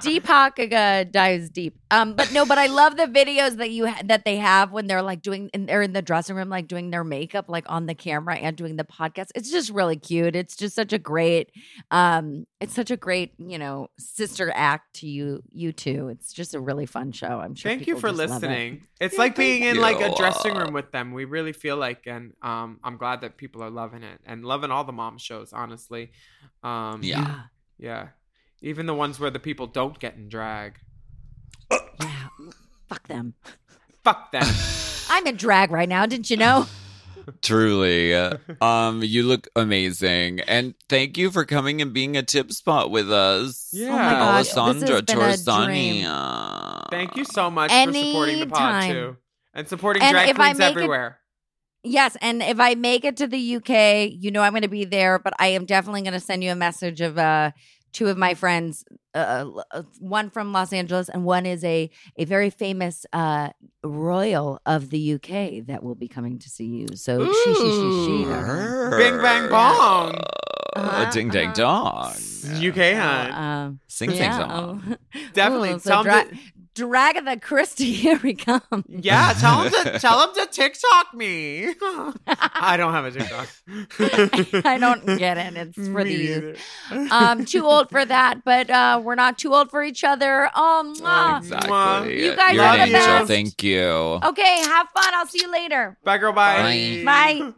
[0.02, 1.78] Deepak uh, dives deep.
[1.90, 4.86] Um, but no, but I love the videos that you ha- that they have when
[4.86, 7.86] they're like doing and they're in the dressing room, like doing their makeup, like on
[7.86, 9.28] the camera and doing the podcast.
[9.34, 10.36] It's just really cute.
[10.36, 11.50] It's just such a great,
[11.90, 16.08] um, it's such a great, you know, sister act to you, you two.
[16.08, 17.40] It's just a really fun show.
[17.40, 17.70] I'm sure.
[17.70, 18.46] Thank you for just love it.
[18.48, 18.82] listening.
[19.00, 21.12] It's Yeah, like being thank in like a dressing room with them.
[21.12, 24.70] We really feel like, and um, I'm glad that people are loving it and loving
[24.70, 25.52] all the mom shows.
[25.52, 26.12] Honestly,
[26.62, 27.40] um, Yeah.
[27.80, 28.08] Yeah,
[28.60, 30.78] even the ones where the people don't get in drag.
[31.70, 32.28] Yeah.
[32.88, 33.34] Fuck them.
[34.04, 34.44] Fuck them.
[35.10, 36.04] I'm in drag right now.
[36.06, 36.66] Didn't you know?
[37.42, 38.14] Truly.
[38.60, 40.40] Um, you look amazing.
[40.40, 43.70] And thank you for coming and being a tip spot with us.
[43.72, 43.88] Yeah.
[43.88, 45.66] Oh my God, this has Alessandra been a Torresani.
[45.66, 46.86] dream.
[46.90, 48.92] Thank you so much for supporting the pod Anytime.
[48.94, 49.16] too,
[49.54, 51.19] and supporting And drag if I queens make it- everywhere.
[51.82, 54.84] Yes, and if I make it to the UK, you know I'm going to be
[54.84, 57.52] there, but I am definitely going to send you a message of uh
[57.92, 58.84] two of my friends,
[59.16, 63.48] uh, uh, one from Los Angeles and one is a a very famous uh
[63.82, 66.86] royal of the UK that will be coming to see you.
[66.94, 67.64] So she she she
[68.04, 68.24] she.
[68.24, 68.90] Ooh.
[68.98, 70.20] Bing bang bong.
[70.76, 72.12] Uh-huh, Ding dang uh-huh.
[72.12, 72.12] dong.
[72.68, 73.34] UK hunt.
[73.34, 74.82] Um, Sing sing yeah, song.
[74.86, 74.96] oh.
[75.32, 75.72] Definitely.
[75.72, 76.36] Ooh, so Tell 'em dra- to-
[76.80, 78.62] Dragatha Christie, here we come.
[78.88, 81.74] Yeah, tell him to tell him to TikTok me.
[82.26, 83.48] I don't have a TikTok.
[84.64, 85.56] I don't get it.
[85.56, 86.12] It's for Me the
[86.92, 87.12] youth.
[87.12, 90.94] um too old for that but uh we're not too old for each other oh
[90.98, 91.38] mwah.
[91.38, 92.24] Exactly.
[92.24, 93.00] You guys You're are an the angel.
[93.18, 93.28] best.
[93.28, 93.80] Thank you.
[93.82, 96.32] okay have fun i'll see you later Bye, girl.
[96.32, 97.02] Bye.
[97.04, 97.40] Bye.
[97.42, 97.52] Bye.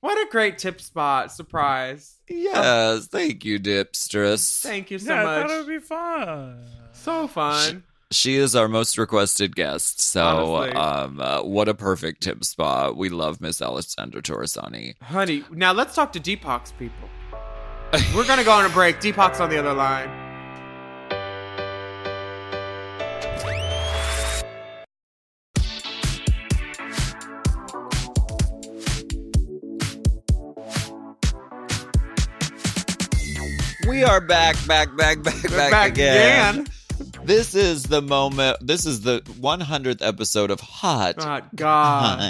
[0.00, 2.18] What a great tip spot surprise.
[2.28, 4.62] Yes, thank you, Dipstress.
[4.62, 5.42] Thank you so yeah, I much.
[5.48, 6.64] thought it would be fun.
[6.92, 7.82] so fun.
[8.12, 12.96] She is our most requested guest, so um, uh, what a perfect tip spot.
[12.96, 14.94] We love Miss Alessandra Torresani.
[15.02, 17.08] Honey, now let's talk to Deepak's people.
[18.14, 19.00] We're gonna go on a break.
[19.00, 20.08] Deepak's on the other line.
[33.88, 36.60] We are back, back, back, back, back, back again.
[36.60, 36.75] again.
[37.26, 38.64] This is the moment.
[38.64, 41.16] This is the 100th episode of Hot.
[41.18, 42.20] Oh God.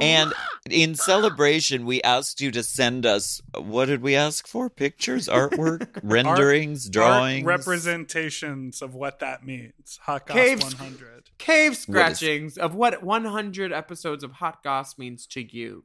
[0.00, 0.32] And
[0.70, 3.42] in celebration, we asked you to send us.
[3.58, 4.70] What did we ask for?
[4.70, 9.98] Pictures, artwork, renderings, drawings, Art representations of what that means.
[10.02, 10.64] Hot Goss Caves.
[10.64, 11.30] 100.
[11.38, 15.82] Cave scratchings of what 100 episodes of Hot Goss means to you.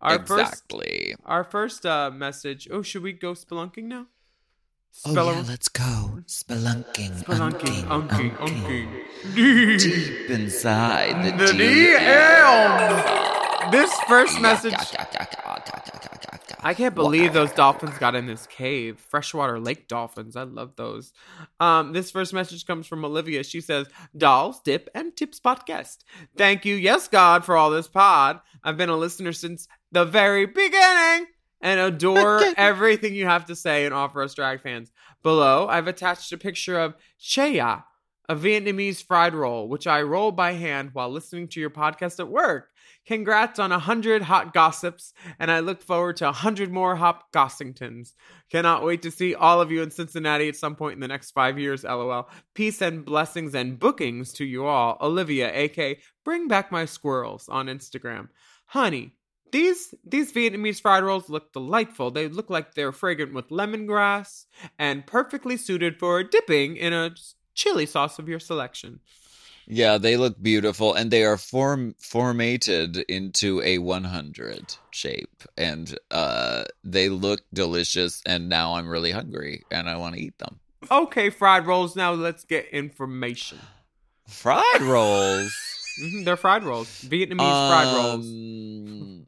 [0.00, 1.16] Our first exactly.
[1.24, 2.68] our first uh, message.
[2.70, 4.06] Oh, should we go spelunking now?
[5.06, 8.86] Oh yeah, let's go spelunking, spelunking, unking, unking,
[9.34, 9.80] unking.
[9.80, 11.96] deep inside the, The deep.
[11.98, 13.70] DM.
[13.70, 14.74] This first message.
[16.62, 18.98] I can't believe those dolphins got in this cave.
[19.00, 20.36] Freshwater lake dolphins.
[20.36, 21.12] I love those.
[21.58, 23.42] Um, this first message comes from Olivia.
[23.44, 23.86] She says,
[24.16, 25.98] Dolls, Dip, and Tips podcast.
[26.36, 28.40] Thank you, yes, God, for all this pod.
[28.62, 31.28] I've been a listener since the very beginning
[31.60, 34.90] and adore everything you have to say and offer us drag fans.
[35.22, 37.84] Below, I've attached a picture of chả giò,
[38.28, 42.28] a Vietnamese fried roll, which I roll by hand while listening to your podcast at
[42.28, 42.68] work.
[43.06, 47.24] Congrats on a hundred hot gossips, and I look forward to a hundred more hot
[47.32, 48.12] gossingtons.
[48.50, 51.32] Cannot wait to see all of you in Cincinnati at some point in the next
[51.32, 51.82] five years.
[51.82, 52.28] LOL.
[52.54, 54.96] Peace and blessings and bookings to you all.
[55.00, 58.28] Olivia, aka Bring Back My Squirrels on Instagram.
[58.66, 59.14] Honey,
[59.52, 62.10] these these Vietnamese fried rolls look delightful.
[62.10, 64.46] They look like they're fragrant with lemongrass
[64.78, 67.14] and perfectly suited for dipping in a
[67.54, 69.00] chili sauce of your selection.
[69.66, 76.64] Yeah, they look beautiful and they are form formatted into a 100 shape and uh
[76.82, 80.58] they look delicious and now I'm really hungry and I want to eat them.
[80.90, 81.94] Okay, fried rolls.
[81.94, 83.58] Now let's get information.
[84.26, 85.54] Fried rolls.
[86.00, 86.88] Mhm, they're fried rolls.
[87.02, 89.26] Vietnamese fried rolls.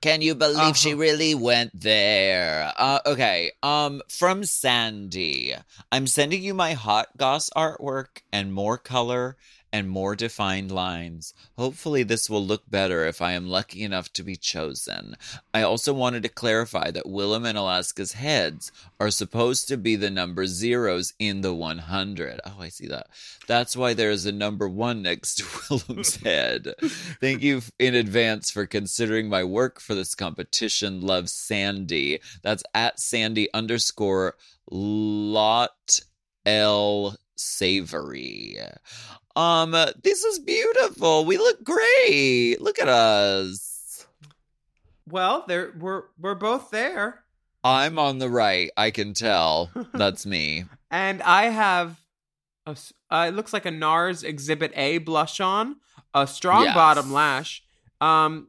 [0.00, 2.72] Can you believe she really went there?
[2.76, 3.52] Uh, okay.
[3.62, 5.54] Um, from Sandy,
[5.90, 9.36] I'm sending you my hot goss artwork and more color
[9.76, 11.34] and more defined lines.
[11.58, 15.16] Hopefully, this will look better if I am lucky enough to be chosen.
[15.52, 20.10] I also wanted to clarify that Willam and Alaska's heads are supposed to be the
[20.10, 22.40] number zeros in the 100.
[22.46, 23.08] Oh, I see that.
[23.46, 26.72] That's why there is a number one next to Willam's head.
[27.20, 31.02] Thank you in advance for considering my work for this competition.
[31.02, 32.20] Love Sandy.
[32.42, 34.36] That's at Sandy underscore
[34.70, 36.00] lot
[36.46, 38.58] L savory.
[39.36, 39.72] Um,
[40.02, 41.24] this is beautiful.
[41.26, 42.56] We look great.
[42.60, 44.06] Look at us.
[45.08, 47.22] Well, there we're we're both there,
[47.62, 48.70] I'm on the right.
[48.76, 49.70] I can tell.
[49.94, 50.64] That's me.
[50.90, 52.00] and I have
[52.66, 52.76] a,
[53.10, 55.76] Uh, it looks like a NARS Exhibit A blush on,
[56.14, 56.74] a strong Yes.
[56.74, 57.62] bottom lash.
[58.00, 58.48] Um,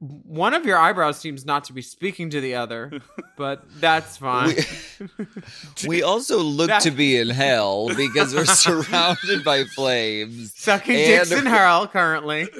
[0.00, 3.00] one of your eyebrows seems not to be speaking to the other,
[3.36, 4.56] but that's fine.
[5.86, 10.52] We also look That- to be in hell because we're surrounded by flames.
[10.56, 12.48] Sucking And- dicks in hell currently.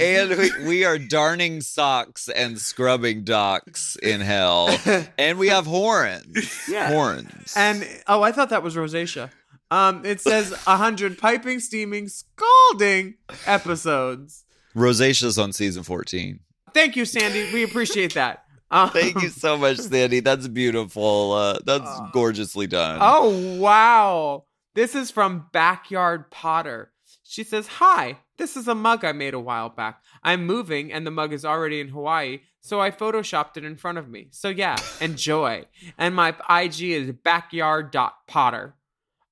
[0.00, 4.76] And we, we are darning socks and scrubbing docks in hell.
[5.18, 6.68] And we have horns.
[6.68, 6.90] Yeah.
[6.90, 7.52] Horns.
[7.56, 9.30] And oh, I thought that was rosacea.
[9.70, 13.14] Um, it says a hundred piping, steaming, scalding
[13.46, 14.44] episodes.
[14.74, 16.40] Rosacea's on season 14.
[16.76, 17.50] Thank you, Sandy.
[17.54, 18.44] We appreciate that.
[18.70, 20.20] Um, Thank you so much, Sandy.
[20.20, 21.32] That's beautiful.
[21.32, 22.98] Uh, that's gorgeously done.
[23.00, 24.44] Oh wow!
[24.74, 26.92] This is from Backyard Potter.
[27.22, 30.02] She says, "Hi, this is a mug I made a while back.
[30.22, 33.98] I'm moving, and the mug is already in Hawaii, so I photoshopped it in front
[33.98, 34.28] of me.
[34.32, 35.64] So yeah, enjoy.
[35.96, 38.74] And my IG is backyard.potter.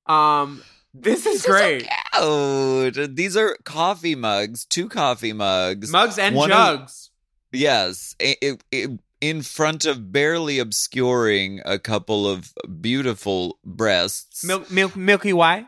[0.06, 0.62] Um,
[0.94, 1.88] this is great.
[2.14, 3.16] Cute.
[3.16, 5.90] These are coffee mugs, two coffee mugs.
[5.90, 7.10] Mugs and One of- jugs.
[7.54, 14.44] Yes, i- i- i- in front of barely obscuring a couple of beautiful breasts.
[14.44, 15.64] Milk, milk, Milky Way.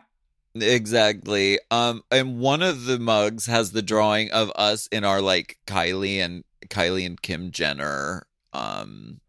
[0.53, 1.59] Exactly.
[1.71, 6.17] Um, and one of the mugs has the drawing of us in our like Kylie
[6.17, 8.25] and Kylie and Kim Jenner.
[8.53, 9.19] Um,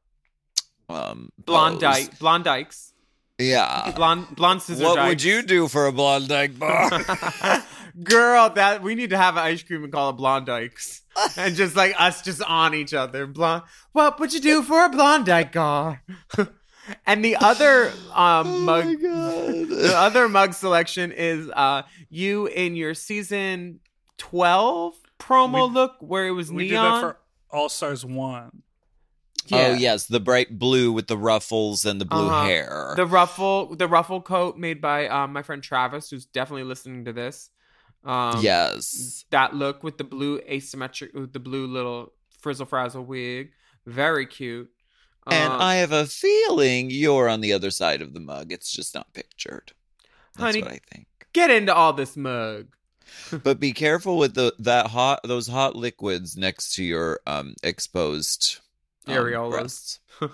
[0.88, 1.80] um, Blonde pose.
[1.80, 2.87] dyke, blonde dykes,
[3.38, 3.92] Yeah.
[3.94, 5.08] blonde, blonde scissor What dykes.
[5.08, 6.90] would you do for a blonde dyke bar?
[8.02, 11.00] Girl, that we need to have an ice cream and call it Blondikes.
[11.36, 13.26] and just like us just on each other.
[13.26, 13.62] Blonde
[13.92, 15.98] what would you do for a blonde Blondike girl?
[17.06, 22.94] and the other Oh um mug the other mug selection is uh you in your
[22.94, 23.80] season
[24.16, 26.84] twelve promo We- look where it was We neon.
[26.84, 27.18] did that for
[27.50, 28.04] All Stars
[29.50, 29.60] One.
[29.60, 32.44] Oh yes, the bright blue with the ruffles and the blue Uh-huh.
[32.44, 32.92] hair.
[32.96, 37.12] The ruffle the ruffle coat made by um my friend Travis, who's definitely listening to
[37.12, 37.50] this.
[38.04, 39.24] Um yes.
[39.30, 43.50] that look with the blue asymmetric with the blue little frizzle frazzle wig
[43.86, 44.70] very cute
[45.26, 48.52] And Um, I have a feeling you're on the other side of the mug.
[48.52, 49.72] It's just not pictured.
[50.36, 51.06] That's Honey- what I think.
[51.32, 52.68] get into all this mug
[53.42, 58.60] But be careful with the that hot those hot liquids next to your um exposed
[59.14, 59.50] Areolas.
[59.50, 60.00] breasts.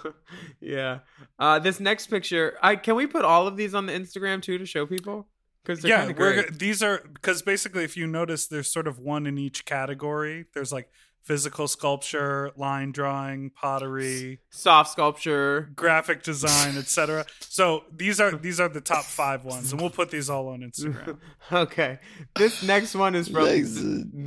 [0.60, 1.00] yeah
[1.38, 4.56] uh this next picture i can we put all of these on the instagram too
[4.58, 5.26] to show people
[5.64, 9.26] because Yeah, kind we're these are because basically, if you notice, there's sort of one
[9.26, 10.44] in each category.
[10.52, 10.90] There's like
[11.22, 17.24] physical sculpture, line drawing, pottery, soft sculpture graphic design, etc.
[17.40, 20.60] So these are these are the top five ones, and we'll put these all on
[20.60, 21.18] Instagram.
[21.52, 21.98] okay
[22.36, 23.46] this next one is from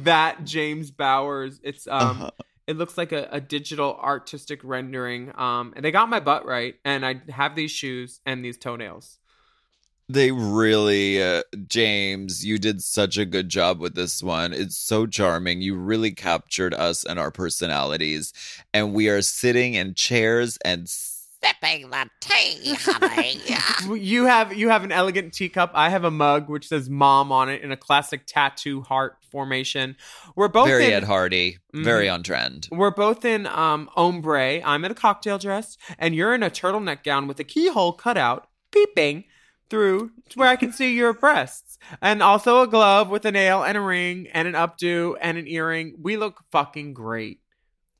[0.06, 2.32] that james bowers it's um Uh-huh.
[2.68, 6.76] It looks like a, a digital artistic rendering um and they got my butt right
[6.86, 9.20] and i have these shoes and these toenails
[10.10, 14.54] They really, uh, James, you did such a good job with this one.
[14.54, 15.62] It's so charming.
[15.62, 18.32] You really captured us and our personalities.
[18.74, 20.88] And we are sitting in chairs and
[21.48, 23.42] sipping the tea, honey.
[24.00, 25.72] You have you have an elegant teacup.
[25.74, 29.96] I have a mug which says "mom" on it in a classic tattoo heart formation.
[30.36, 31.58] We're both Very in, Ed Hardy.
[31.74, 32.68] Very on trend.
[32.72, 34.62] We're both in um ombre.
[34.62, 38.18] I'm in a cocktail dress, and you're in a turtleneck gown with a keyhole cut
[38.18, 39.26] out, peeping
[39.70, 43.64] through to where I can see your breasts, and also a glove with a nail
[43.64, 45.96] and a ring and an updo and an earring.
[46.02, 47.42] We look fucking great.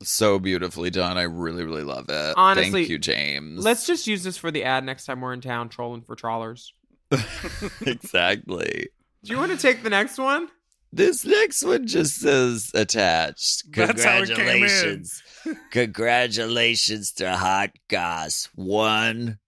[0.04, 1.18] So beautifully done.
[1.18, 2.34] I really, really love it.
[2.38, 3.64] Honestly, Thank you, James.
[3.64, 6.74] Let's just use this for the ad next time we're in town trolling for trawlers.
[7.82, 8.90] exactly.
[9.24, 10.50] Do you want to take the next one?
[10.94, 13.72] This next one just says attached.
[13.74, 14.46] That's how it came in.
[14.46, 15.24] Congratulations.
[15.72, 18.50] Congratulations to Hot Goss.
[18.56, 19.40] One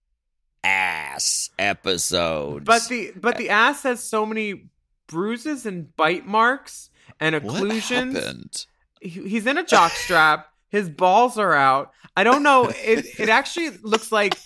[0.62, 2.64] ass episode.
[2.64, 4.66] But the but the ass has so many
[5.06, 8.66] bruises and bite marks and what occlusions.
[9.00, 10.48] He's in a jock strap.
[10.68, 11.92] His balls are out.
[12.16, 12.68] I don't know.
[12.68, 14.38] It it actually looks like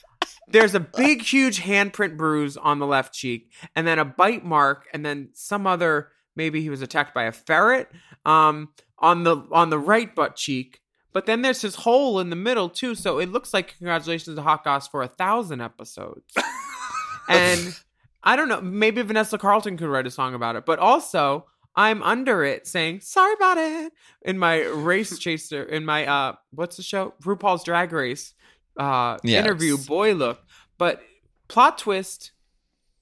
[0.49, 4.87] there's a big, huge handprint bruise on the left cheek, and then a bite mark,
[4.93, 6.09] and then some other.
[6.37, 7.89] Maybe he was attacked by a ferret.
[8.27, 10.81] Um, on the on the right butt cheek.
[11.13, 12.95] But then there's his hole in the middle too.
[12.95, 16.33] So it looks like congratulations to Hot Goss for a thousand episodes.
[17.29, 17.79] and
[18.25, 18.61] I don't know.
[18.61, 20.67] Maybe Vanessa Carlton could write a song about it.
[20.67, 21.47] But also,
[21.77, 26.77] I'm under it saying sorry about it in my race chaser in my uh what's
[26.77, 28.35] the show RuPaul's Drag Race
[28.79, 29.45] uh Yes.
[29.45, 30.41] interview boy look.
[30.79, 31.01] But
[31.49, 32.33] plot twist,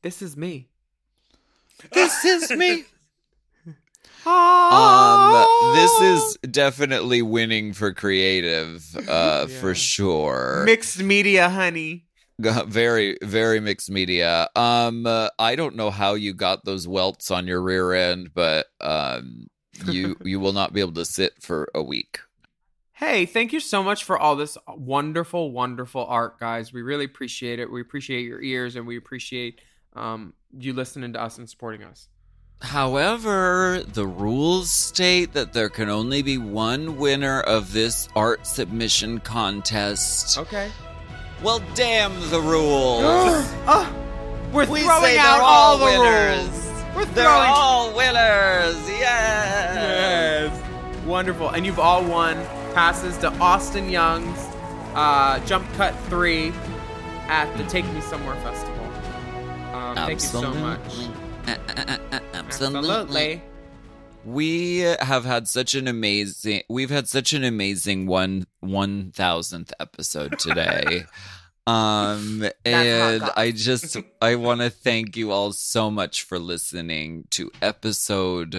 [0.02, 0.68] this is me.
[1.92, 2.84] This is me.
[4.24, 5.42] Ah.
[5.70, 9.60] Um, this is definitely winning for creative, uh, Yeah.
[9.60, 10.62] for sure.
[10.64, 12.06] mixed media, honey.
[12.66, 14.48] Very, very mixed media.
[14.56, 18.66] Um, uh, I don't know how you got those welts on your rear end, but
[18.80, 19.48] um,
[19.86, 22.18] you you will not be able to sit for a week.
[22.94, 26.72] Hey, thank you so much for all this wonderful, wonderful art, guys.
[26.72, 27.70] We really appreciate it.
[27.70, 29.60] We appreciate your ears and we appreciate
[29.94, 32.08] um, you listening to us and supporting us.
[32.60, 39.18] However, the rules state that there can only be one winner of this art submission
[39.18, 40.38] contest.
[40.38, 40.70] Okay.
[41.42, 43.02] Well, damn the rules.
[43.66, 43.94] oh,
[44.52, 46.48] we're we throwing out they're all the winners.
[46.48, 46.58] rules.
[46.94, 48.88] We're They're all winners.
[48.90, 49.74] Yes.
[50.50, 51.04] Yes.
[51.06, 51.48] Wonderful.
[51.48, 52.36] And you've all won
[52.74, 54.38] passes to Austin Young's
[54.94, 56.52] uh, Jump Cut 3
[57.28, 58.84] at the Take Me Somewhere Festival.
[59.74, 61.08] Um, thank you so much.
[62.34, 63.42] Absolutely.
[64.24, 70.38] We have had such an amazing we've had such an amazing one one thousandth episode
[70.38, 71.04] today.
[71.66, 77.50] um and I just I want to thank you all so much for listening to
[77.60, 78.54] episode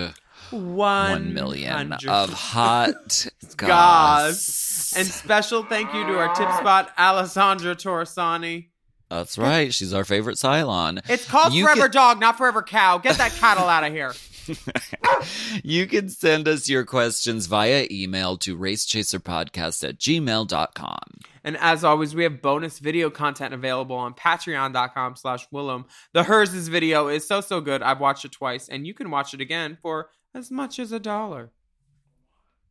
[0.52, 3.68] One, 1 million of hot Goss.
[3.68, 4.94] goss.
[4.98, 8.68] And special thank you to our tip spot, Alessandra Torresani.
[9.10, 9.74] That's right.
[9.74, 11.02] She's our favorite Cylon.
[11.10, 12.98] It's called You Forever can- Dog, not Forever Cow.
[12.98, 14.14] Get that cattle out of here.
[15.64, 21.00] you can send us your questions via email to racechaserpodcast at gmail.com.
[21.44, 25.86] And as always, we have bonus video content available on patreon.com slash Willam.
[26.14, 27.82] The Hers' video is so, so good.
[27.82, 31.00] I've watched it twice, and you can watch it again for as much as a
[31.00, 31.52] dollar.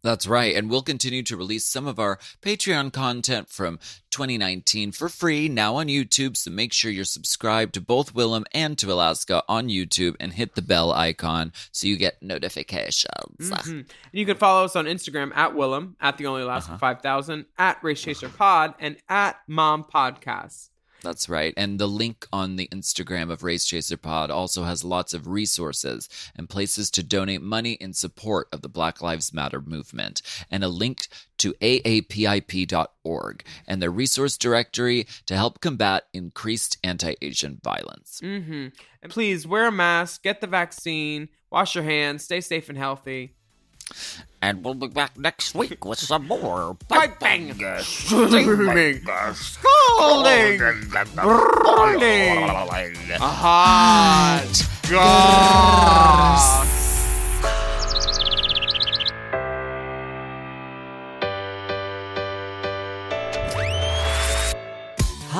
[0.03, 0.55] That's right.
[0.57, 3.79] And we'll continue to release some of our Patreon content from
[4.11, 6.37] 2019 for free now on YouTube.
[6.37, 10.55] So make sure you're subscribed to both Willam and to Alaska on YouTube and hit
[10.57, 13.51] the bell icon so you get notifications.
[13.51, 13.69] Mhm.
[13.71, 17.83] And you can follow us on Instagram at Willam, at The Only Alaska 5000, at
[17.83, 20.69] Race Chaser Pod, and at Mom Podcast.
[21.03, 21.53] That's right.
[21.57, 26.09] And the link on the Instagram of Race Chaser Pod also has lots of resources
[26.37, 30.69] and places to donate money in support of the Black Lives Matter movement, and a
[30.69, 38.21] link to aapip.org and their resource directory to help combat increased anti Asian violence.
[38.23, 38.69] hmm
[39.03, 43.35] And please wear a mask, get the vaccine, wash your hands, stay safe and healthy.
[44.41, 49.03] And we'll be back next week with some more Piping, steaming,
[49.35, 52.49] scalding, burning,
[53.21, 54.67] hot.
[54.91, 56.82] Goss.